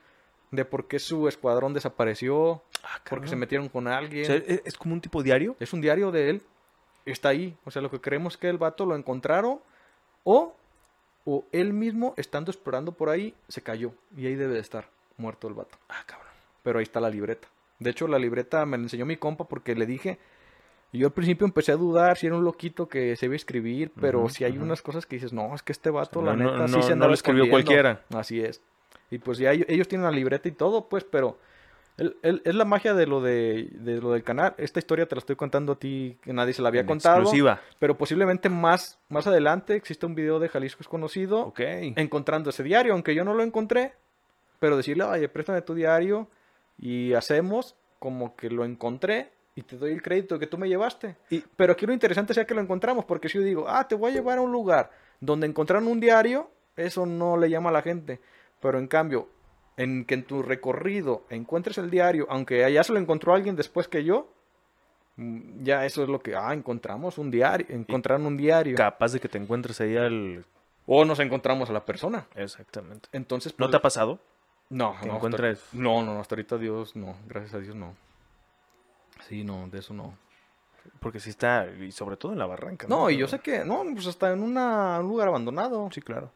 [0.51, 4.29] de por qué su escuadrón desapareció, ah, porque se metieron con alguien.
[4.29, 5.55] ¿e-, ¿Es como un tipo diario?
[5.59, 6.41] Es un diario de él.
[7.05, 7.57] Está ahí.
[7.65, 9.59] O sea, lo que creemos que el vato lo encontraron
[10.23, 10.55] o,
[11.25, 13.93] o él mismo, estando explorando por ahí, se cayó.
[14.15, 15.77] Y ahí debe de estar muerto el vato.
[15.89, 16.31] Ah, cabrón.
[16.63, 17.47] Pero ahí está la libreta.
[17.79, 20.19] De hecho, la libreta me la enseñó mi compa porque le dije.
[20.91, 23.37] Y yo al principio empecé a dudar si era un loquito que se iba a
[23.37, 26.67] escribir, pero si hay unas cosas que dices, no, es que este vato, la neta,
[26.67, 28.03] sí se anda lo escribió cualquiera.
[28.13, 28.61] Así es.
[29.11, 31.37] Y pues ya ellos tienen la libreta y todo, pues, pero
[31.97, 33.69] es la magia de lo de,
[34.01, 34.55] lo del canal.
[34.57, 37.17] Esta historia te la estoy contando a ti, que nadie se la había contado.
[37.17, 37.61] Exclusiva.
[37.77, 41.53] Pero posiblemente más, más adelante existe un video de Jalisco es conocido.
[41.57, 43.93] Encontrando ese diario, aunque yo no lo encontré.
[44.59, 46.27] Pero decirle, oye, préstame tu diario
[46.77, 51.17] y hacemos como que lo encontré y te doy el crédito que tú me llevaste.
[51.29, 53.95] Y, pero aquí lo interesante sea que lo encontramos, porque si yo digo, ah, te
[53.95, 57.73] voy a llevar a un lugar donde encontraron un diario, eso no le llama a
[57.73, 58.21] la gente.
[58.61, 59.27] Pero en cambio,
[59.77, 63.87] en que en tu recorrido encuentres el diario, aunque allá se lo encontró alguien después
[63.87, 64.31] que yo,
[65.17, 68.77] mm, ya eso es lo que, ah, encontramos un diario, encontraron un diario.
[68.77, 70.45] Capaz de que te encuentres ahí al...
[70.85, 72.27] O nos encontramos a la persona.
[72.35, 73.07] Exactamente.
[73.11, 74.19] Entonces, ¿No pues, te ha pasado?
[74.69, 75.61] No, no, encuentres?
[75.73, 77.93] no, no, hasta ahorita Dios no, gracias a Dios no.
[79.27, 80.17] Sí, no, de eso no.
[80.99, 82.87] Porque sí está, y sobre todo en la barranca.
[82.87, 85.89] No, y yo sé que, no, pues hasta en una, un lugar abandonado.
[85.91, 86.31] Sí, claro.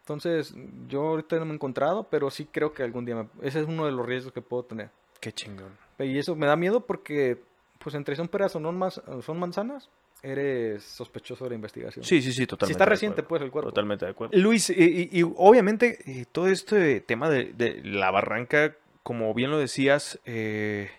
[0.00, 0.54] Entonces,
[0.88, 3.28] yo ahorita no me he encontrado, pero sí creo que algún día me...
[3.42, 4.90] Ese es uno de los riesgos que puedo tener.
[5.20, 5.76] Qué chingón.
[5.98, 7.38] Y eso me da miedo porque,
[7.78, 9.88] pues entre son peras o no más, son manzanas,
[10.22, 12.04] eres sospechoso de la investigación.
[12.04, 12.72] Sí, sí, sí, totalmente.
[12.72, 13.70] Si está reciente, pues el cuerpo.
[13.70, 14.36] Totalmente de acuerdo.
[14.36, 20.90] Luis, y, obviamente todo este tema de, la barranca, como bien lo decías, eh,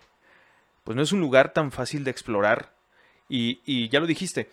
[0.84, 2.72] pues no es un lugar tan fácil de explorar.
[3.28, 4.48] Y, ya lo dijiste,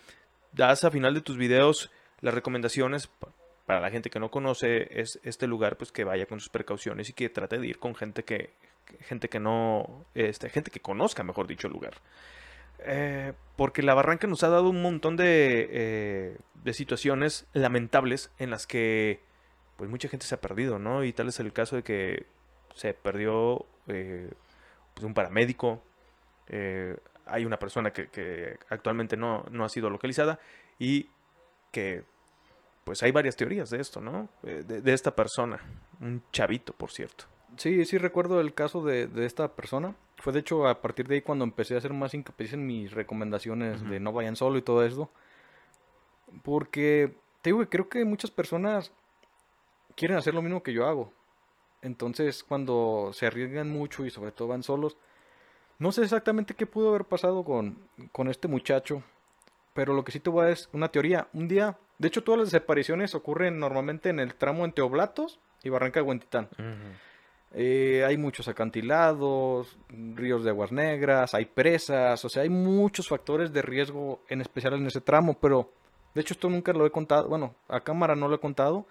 [0.52, 1.90] das a final de tus videos
[2.20, 3.08] las recomendaciones
[3.70, 7.08] para la gente que no conoce es este lugar, pues que vaya con sus precauciones
[7.08, 8.50] y que trate de ir con gente que
[9.02, 11.94] gente que no, este, gente que conozca, mejor dicho, el lugar.
[12.80, 18.50] Eh, porque la barranca nos ha dado un montón de, eh, de situaciones lamentables en
[18.50, 19.20] las que
[19.76, 21.04] pues mucha gente se ha perdido, ¿no?
[21.04, 22.26] Y tal es el caso de que
[22.74, 24.32] se perdió eh,
[24.94, 25.80] pues, un paramédico,
[27.24, 30.40] hay una persona que, actualmente no, no, ha sido localizada
[30.76, 31.08] y
[31.70, 32.02] que
[32.84, 34.28] pues hay varias teorías de esto, ¿no?
[34.42, 35.60] De, esta persona,
[36.00, 37.24] un chavito, por cierto.
[37.56, 39.94] Sí, sí recuerdo el caso de, de esta persona.
[40.16, 42.92] Fue de hecho a partir de ahí cuando empecé a hacer más hincapié en mis
[42.92, 45.10] recomendaciones de no vayan solo y todo eso.
[46.42, 48.92] Porque te digo que creo que muchas personas
[49.96, 51.12] quieren hacer lo mismo que yo hago.
[51.82, 54.96] Entonces cuando se arriesgan mucho y sobre todo van solos,
[55.78, 57.78] no sé exactamente qué pudo haber pasado con,
[58.12, 59.02] con este muchacho.
[59.80, 61.28] Pero lo que sí te voy a es una teoría.
[61.32, 65.70] Un día, de hecho todas las desapariciones ocurren normalmente en el tramo entre Oblatos y
[65.70, 66.50] Barranca de Huentitán.
[67.54, 73.54] Eh, hay muchos acantilados, ríos de aguas negras, hay presas, o sea, hay muchos factores
[73.54, 75.72] de riesgo, en especial en ese tramo, pero
[76.14, 78.84] de hecho esto nunca lo he contado, bueno, a cámara no lo he contado,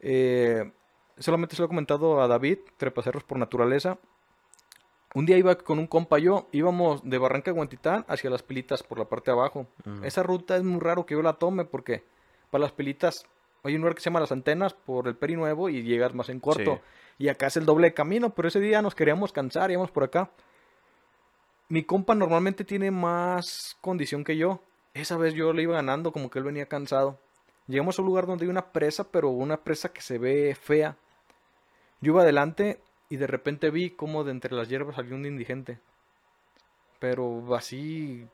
[0.00, 0.72] eh,
[1.18, 3.98] solamente se lo he comentado a David, trepacerros por naturaleza.
[5.16, 8.82] Un día iba con un compa yo, íbamos de Barranca de Guantitán hacia las pilitas
[8.82, 9.66] por la parte de abajo.
[10.02, 12.04] Esa ruta es muy raro que yo la tome porque
[12.50, 13.24] para las pilitas
[13.62, 16.38] hay un lugar que se llama Las Antenas por el Perinuevo y llegas más en
[16.38, 16.82] corto.
[17.16, 20.28] Y acá es el doble camino, pero ese día nos queríamos cansar, íbamos por acá.
[21.70, 24.60] Mi compa normalmente tiene más condición que yo.
[24.92, 27.18] Esa vez yo le iba ganando, como que él venía cansado.
[27.68, 30.98] Llegamos a un lugar donde hay una presa, pero una presa que se ve fea.
[32.02, 35.78] Yo iba adelante y de repente vi como de entre las hierbas salió un indigente.
[36.98, 38.26] Pero así.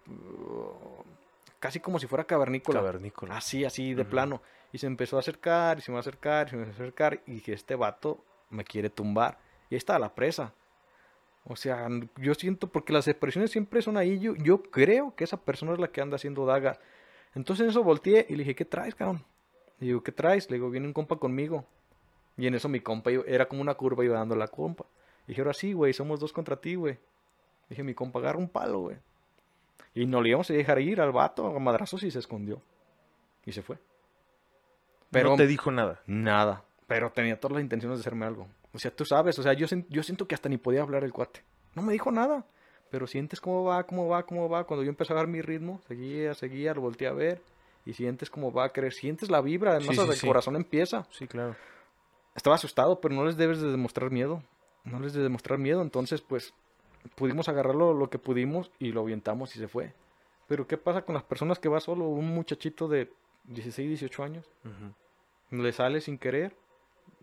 [1.59, 2.81] casi como si fuera cavernícola.
[2.81, 3.37] Cavernícola.
[3.37, 4.41] Así, así, de plano.
[4.73, 7.21] Y se empezó a acercar, y se me a acercar, y se me acercar.
[7.27, 9.39] Y dije, este vato me quiere tumbar.
[9.69, 10.55] Y ahí está la presa.
[11.45, 15.39] O sea, yo siento, porque las expresiones siempre son ahí, yo, yo creo que esa
[15.39, 16.79] persona es la que anda haciendo dagas.
[17.35, 19.25] Entonces en eso volteé y le dije, ¿qué traes, cabrón?
[19.81, 20.49] Y digo, ¿qué traes?
[20.51, 21.67] Le digo, viene un compa conmigo.
[22.37, 24.85] Y en eso mi compa era como una curva, iba dando la compa.
[25.27, 26.99] Y dije, ahora sí, güey, somos dos contra ti, güey.
[27.69, 28.97] Dije, mi compa, agarra un palo, güey.
[29.95, 32.61] Y no le íbamos a dejar ir al vato a madrazos y se escondió.
[33.45, 33.79] Y se fue.
[35.11, 36.01] Pero no te dijo nada.
[36.07, 36.65] Nada.
[36.87, 38.49] Pero tenía todas las intenciones de hacerme algo.
[38.73, 41.13] O sea, tú sabes, o sea, yo, yo siento que hasta ni podía hablar el
[41.13, 41.43] cuate.
[41.75, 42.45] No me dijo nada.
[42.91, 44.65] Pero sientes cómo va, cómo va, cómo va.
[44.65, 47.41] Cuando yo empecé a dar mi ritmo, seguía, seguía, lo volteé a ver.
[47.85, 48.93] Y sientes cómo va a creer.
[48.93, 51.07] Sientes la vibra, además el corazón empieza.
[51.11, 51.57] Sí, claro.
[52.35, 54.43] Estaba asustado, pero no les debes de demostrar miedo.
[54.85, 55.83] No les de demostrar miedo.
[55.83, 56.55] Entonces, pues,
[57.15, 59.95] pudimos agarrarlo lo que pudimos y lo avientamos y se fue.
[60.49, 62.07] Pero, ¿qué pasa con las personas que va solo?
[62.07, 63.13] Un muchachito de
[63.45, 64.51] 16, 18 años.
[65.51, 66.57] Le sale sin querer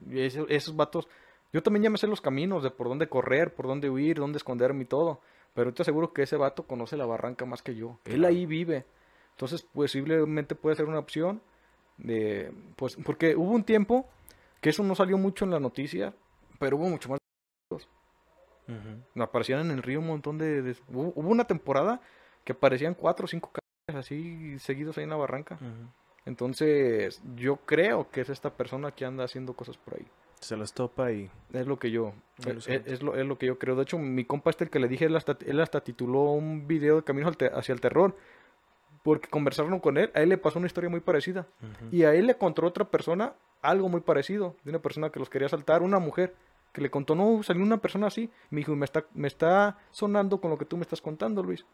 [0.08, 1.08] y esos, vatos,
[1.52, 4.38] yo también ya me sé los caminos de por dónde correr, por dónde huir, dónde
[4.38, 5.20] esconderme y todo.
[5.54, 7.98] Pero te aseguro que ese vato conoce la barranca más que yo.
[8.06, 8.86] Él ahí vive.
[9.32, 11.42] Entonces, posiblemente puede ser una opción
[11.98, 14.08] de, pues, porque hubo un tiempo
[14.62, 16.14] que eso no salió mucho en la noticia,
[16.60, 17.20] pero hubo mucho más.
[19.16, 22.02] Aparecían en el río un montón de, hubo, una temporada
[22.44, 25.58] que aparecían cuatro o cinco caras así seguidos ahí en la barranca.
[26.26, 30.06] Entonces, yo creo que es esta persona que anda haciendo cosas por ahí.
[30.42, 31.30] Se las topa y...
[31.52, 32.14] Es lo que yo,
[32.46, 33.76] es, lo, es lo que yo creo.
[33.76, 36.66] De hecho, mi compa este, el que le dije, él hasta, él hasta tituló un
[36.66, 38.16] video de Camino hacia el Terror.
[39.04, 41.48] Porque conversaron con él, a él le pasó una historia muy parecida.
[41.92, 44.56] Y a él le contó otra persona algo muy parecido.
[44.64, 46.36] De una persona que los quería saltar, una mujer
[46.72, 48.30] que le contó, no, salió una persona así.
[48.50, 51.66] Me dijo, me está, me está sonando con lo que tú me estás contando, Luis.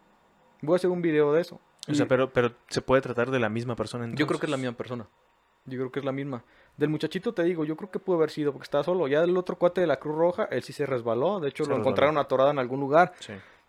[0.62, 1.60] Voy a hacer un video de eso.
[1.88, 4.50] O sea, pero, pero se puede tratar de la misma persona Yo creo que es
[4.50, 5.08] la misma persona.
[5.66, 6.44] Yo creo que es la misma.
[6.78, 9.08] Del muchachito te digo, yo creo que pudo haber sido porque estaba solo.
[9.08, 11.40] Ya del otro cuate de la Cruz Roja, él sí se resbaló.
[11.40, 13.14] De hecho, lo encontraron atorado en algún lugar.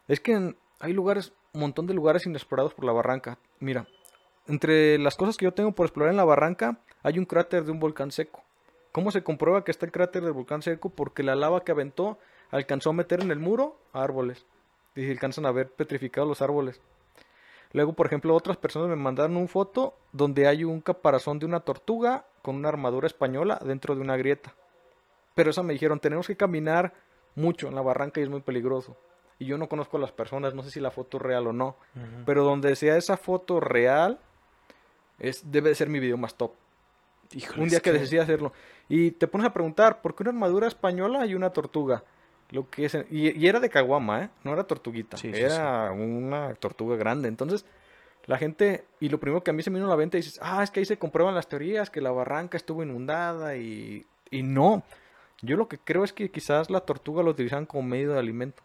[0.09, 3.39] Es que hay lugares, un montón de lugares inexplorados por la barranca.
[3.61, 3.87] Mira,
[4.47, 7.71] entre las cosas que yo tengo por explorar en la barranca, hay un cráter de
[7.71, 8.43] un volcán seco.
[8.91, 10.91] ¿Cómo se comprueba que está el cráter del volcán seco?
[10.91, 12.19] Porque la lava que aventó
[12.51, 14.45] alcanzó a meter en el muro árboles.
[14.97, 16.81] Y alcanzan a ver petrificados los árboles.
[17.71, 21.61] Luego, por ejemplo, otras personas me mandaron una foto donde hay un caparazón de una
[21.61, 24.57] tortuga con una armadura española dentro de una grieta.
[25.37, 26.93] Pero eso me dijeron, tenemos que caminar
[27.37, 28.97] mucho en la barranca y es muy peligroso.
[29.39, 31.53] Y yo no conozco a las personas, no sé si la foto es real o
[31.53, 31.77] no.
[32.25, 34.19] Pero donde sea esa foto real,
[35.21, 36.51] es, debe de ser mi video más top.
[37.57, 38.53] Un día que, decidí hacerlo.
[38.89, 42.05] Y te pones a preguntar, ¿por qué una armadura española y una tortuga?
[42.51, 44.31] Lo que es, y, era de caguama, ¿eh?
[44.45, 45.17] No era tortuguita.
[45.23, 47.29] era una tortuga grande.
[47.29, 47.65] Entonces,
[48.27, 50.39] la gente, y lo primero que a mí se me vino a la venta, dices,
[50.43, 54.43] ah, es que ahí se comprueban las teorías, que la barranca estuvo inundada y, y
[54.43, 54.85] no.
[55.43, 58.63] Yo lo que creo es que quizás la tortuga lo utilizaban como medio de alimento.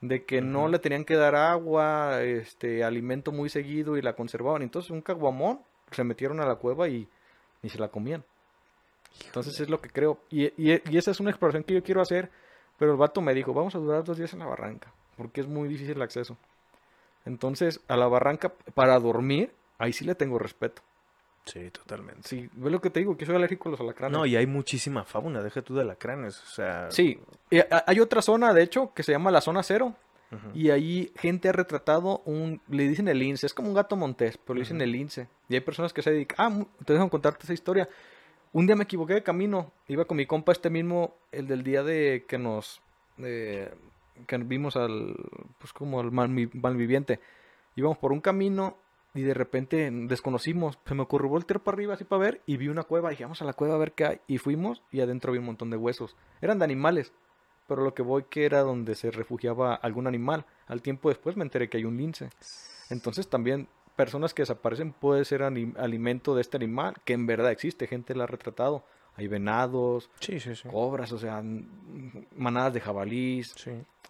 [0.00, 4.62] de que no le tenían que dar agua, este, alimento muy seguido y la conservaban.
[4.62, 5.60] Entonces un caguamón
[5.92, 7.08] se metieron a la cueva y,
[7.62, 8.24] y se la comían.
[9.26, 10.18] Entonces es lo que creo.
[10.30, 12.30] Y, y, esa es una exploración que yo quiero hacer,
[12.78, 15.46] pero el vato me dijo, vamos a durar dos días en la barranca, porque es
[15.46, 16.36] muy difícil el acceso.
[17.24, 20.82] Entonces, a la barranca, para dormir, ahí sí le tengo respeto.
[21.44, 22.28] Sí, totalmente.
[22.28, 24.16] Sí, ve lo que te digo, que soy alérgico a los alacranes.
[24.16, 26.90] No, y hay muchísima fauna, deja tú de alacranes, o sea...
[26.90, 27.20] Sí,
[27.86, 29.94] hay otra zona, de hecho, que se llama la zona cero,
[30.54, 34.38] y ahí gente ha retratado un, le dicen el lince, es como un gato montés,
[34.38, 35.28] pero le dicen el lince.
[35.48, 37.88] Y hay personas que se dedican, ah, te dejo contarte esa historia.
[38.52, 41.82] Un día me equivoqué de camino, iba con mi compa este mismo, el del día
[41.82, 42.80] de que nos,
[43.16, 45.14] que vimos al,
[45.58, 47.20] pues como al malviviente.
[47.76, 48.76] Íbamos por un camino
[49.14, 52.68] y de repente desconocimos, se me ocurrió voltear para arriba así para ver y vi
[52.68, 54.20] una cueva, y dije, vamos a la cueva a ver qué hay.
[54.26, 56.16] Y fuimos y adentro vi un montón de huesos.
[56.40, 57.12] Eran de animales,
[57.66, 60.44] pero lo que voy que era donde se refugiaba algún animal.
[60.66, 62.30] Al tiempo después me enteré que hay un lince.
[62.90, 67.86] Entonces también personas que desaparecen puede ser alimento de este animal, que en verdad existe,
[67.86, 68.84] gente la ha retratado.
[69.14, 70.08] Hay venados,
[70.70, 71.42] cobras, o sea,
[72.34, 73.54] manadas de jabalís.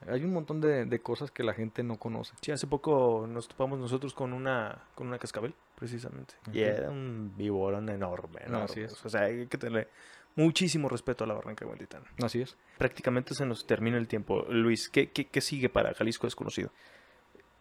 [0.07, 2.35] Hay un montón de, cosas que la gente no conoce.
[2.41, 6.35] Sí, hace poco nos topamos nosotros con una, con una cascabel, precisamente.
[6.53, 8.59] Y era un viborón enorme, ¿no?
[8.59, 9.05] Así es.
[9.05, 9.89] O sea, hay que tener
[10.37, 12.57] muchísimo respeto a la Barranca de Así es.
[12.79, 14.45] Prácticamente se nos termina el tiempo.
[14.49, 16.71] Luis, ¿qué, qué, sigue para Jalisco Desconocido?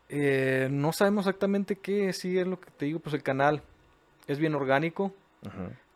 [0.10, 3.64] Eh, no sabemos exactamente qué sigue, es lo que te digo, pues el canal
[4.28, 5.14] es bien orgánico.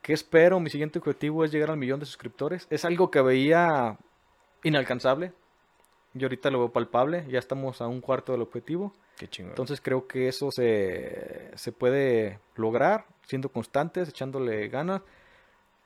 [0.01, 0.59] ¿Qué espero?
[0.59, 2.67] Mi siguiente objetivo es llegar al millón de suscriptores.
[2.69, 3.97] Es algo que veía
[4.63, 5.34] inalcanzable.
[6.13, 7.26] Y ahorita lo veo palpable.
[7.28, 8.93] Ya estamos a un cuarto del objetivo.
[9.17, 9.51] Qué chingón.
[9.51, 15.01] Entonces creo que eso se, se puede lograr siendo constantes, echándole ganas.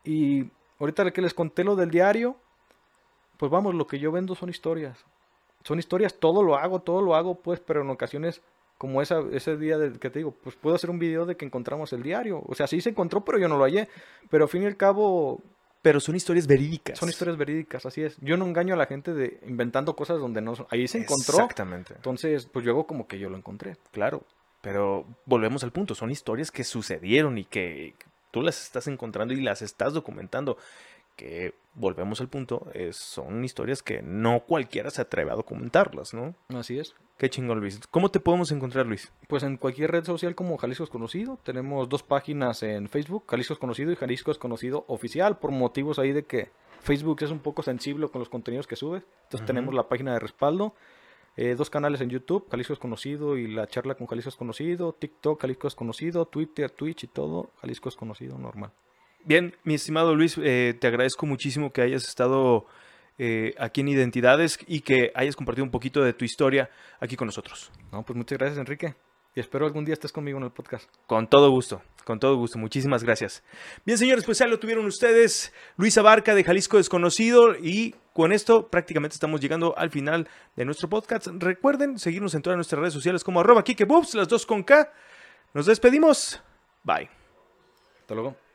[0.04, 2.38] Y ahorita que les conté lo del diario,
[3.38, 5.06] pues vamos, lo que yo vendo son historias.
[5.64, 8.42] Son historias, todo lo hago, todo lo hago, pues, pero en ocasiones
[8.80, 11.92] como esa, ese día que te digo, pues puedo hacer un video de que encontramos
[11.92, 12.42] el diario.
[12.48, 13.90] O sea, sí se encontró, pero yo no lo hallé.
[14.30, 15.42] Pero al fin y al cabo...
[15.82, 16.98] Pero son historias verídicas.
[16.98, 18.18] Son historias verídicas, así es.
[18.22, 20.54] Yo no engaño a la gente de inventando cosas donde no...
[20.70, 21.36] Ahí se encontró.
[21.36, 21.94] Exactamente.
[21.94, 23.76] Entonces, pues yo hago como que yo lo encontré.
[23.92, 24.24] Claro.
[24.62, 27.96] Pero volvemos al punto, son historias que sucedieron y que
[28.32, 30.58] tú las estás encontrando y las estás documentando
[31.16, 36.34] que volvemos al punto, son historias que no cualquiera se atreve a documentarlas, ¿no?
[36.48, 36.96] Así es.
[37.18, 37.82] Qué chingón, Luis.
[37.92, 39.12] ¿Cómo te podemos encontrar, Luis?
[39.28, 41.38] Pues en cualquier red social como Jalisco es Conocido.
[41.44, 46.00] Tenemos dos páginas en Facebook, Jalisco es Conocido y Jalisco es Conocido Oficial, por motivos
[46.00, 49.04] ahí de que Facebook es un poco sensible con los contenidos que sube.
[49.24, 50.74] Entonces tenemos la página de respaldo.
[51.42, 54.92] Eh, dos canales en YouTube, Jalisco es Conocido y la charla con Jalisco es Conocido,
[54.92, 58.74] TikTok, Jalisco es Conocido, Twitter, Twitch y todo, Jalisco es Conocido, normal.
[59.24, 62.66] Bien, mi estimado Luis, eh, te agradezco muchísimo que hayas estado
[63.18, 66.70] eh, aquí en Identidades y que hayas compartido un poquito de tu historia
[67.00, 67.72] aquí con nosotros.
[67.90, 68.96] No, pues muchas gracias, Enrique.
[69.34, 70.90] Y espero algún día estés conmigo en el podcast.
[71.08, 72.58] Con todo gusto, con todo gusto.
[72.58, 73.44] Muchísimas gracias.
[73.86, 75.54] Bien, señores, pues ya lo tuvieron ustedes.
[75.78, 77.56] Luis Abarca de Jalisco Desconocido.
[77.56, 81.28] Y con esto prácticamente estamos llegando al final de nuestro podcast.
[81.28, 83.64] Recuerden seguirnos en todas nuestras redes sociales como arroba
[84.16, 84.92] las dos con K.
[85.54, 86.42] Nos despedimos.
[86.84, 87.12] Bye.
[88.02, 88.49] Hasta luego.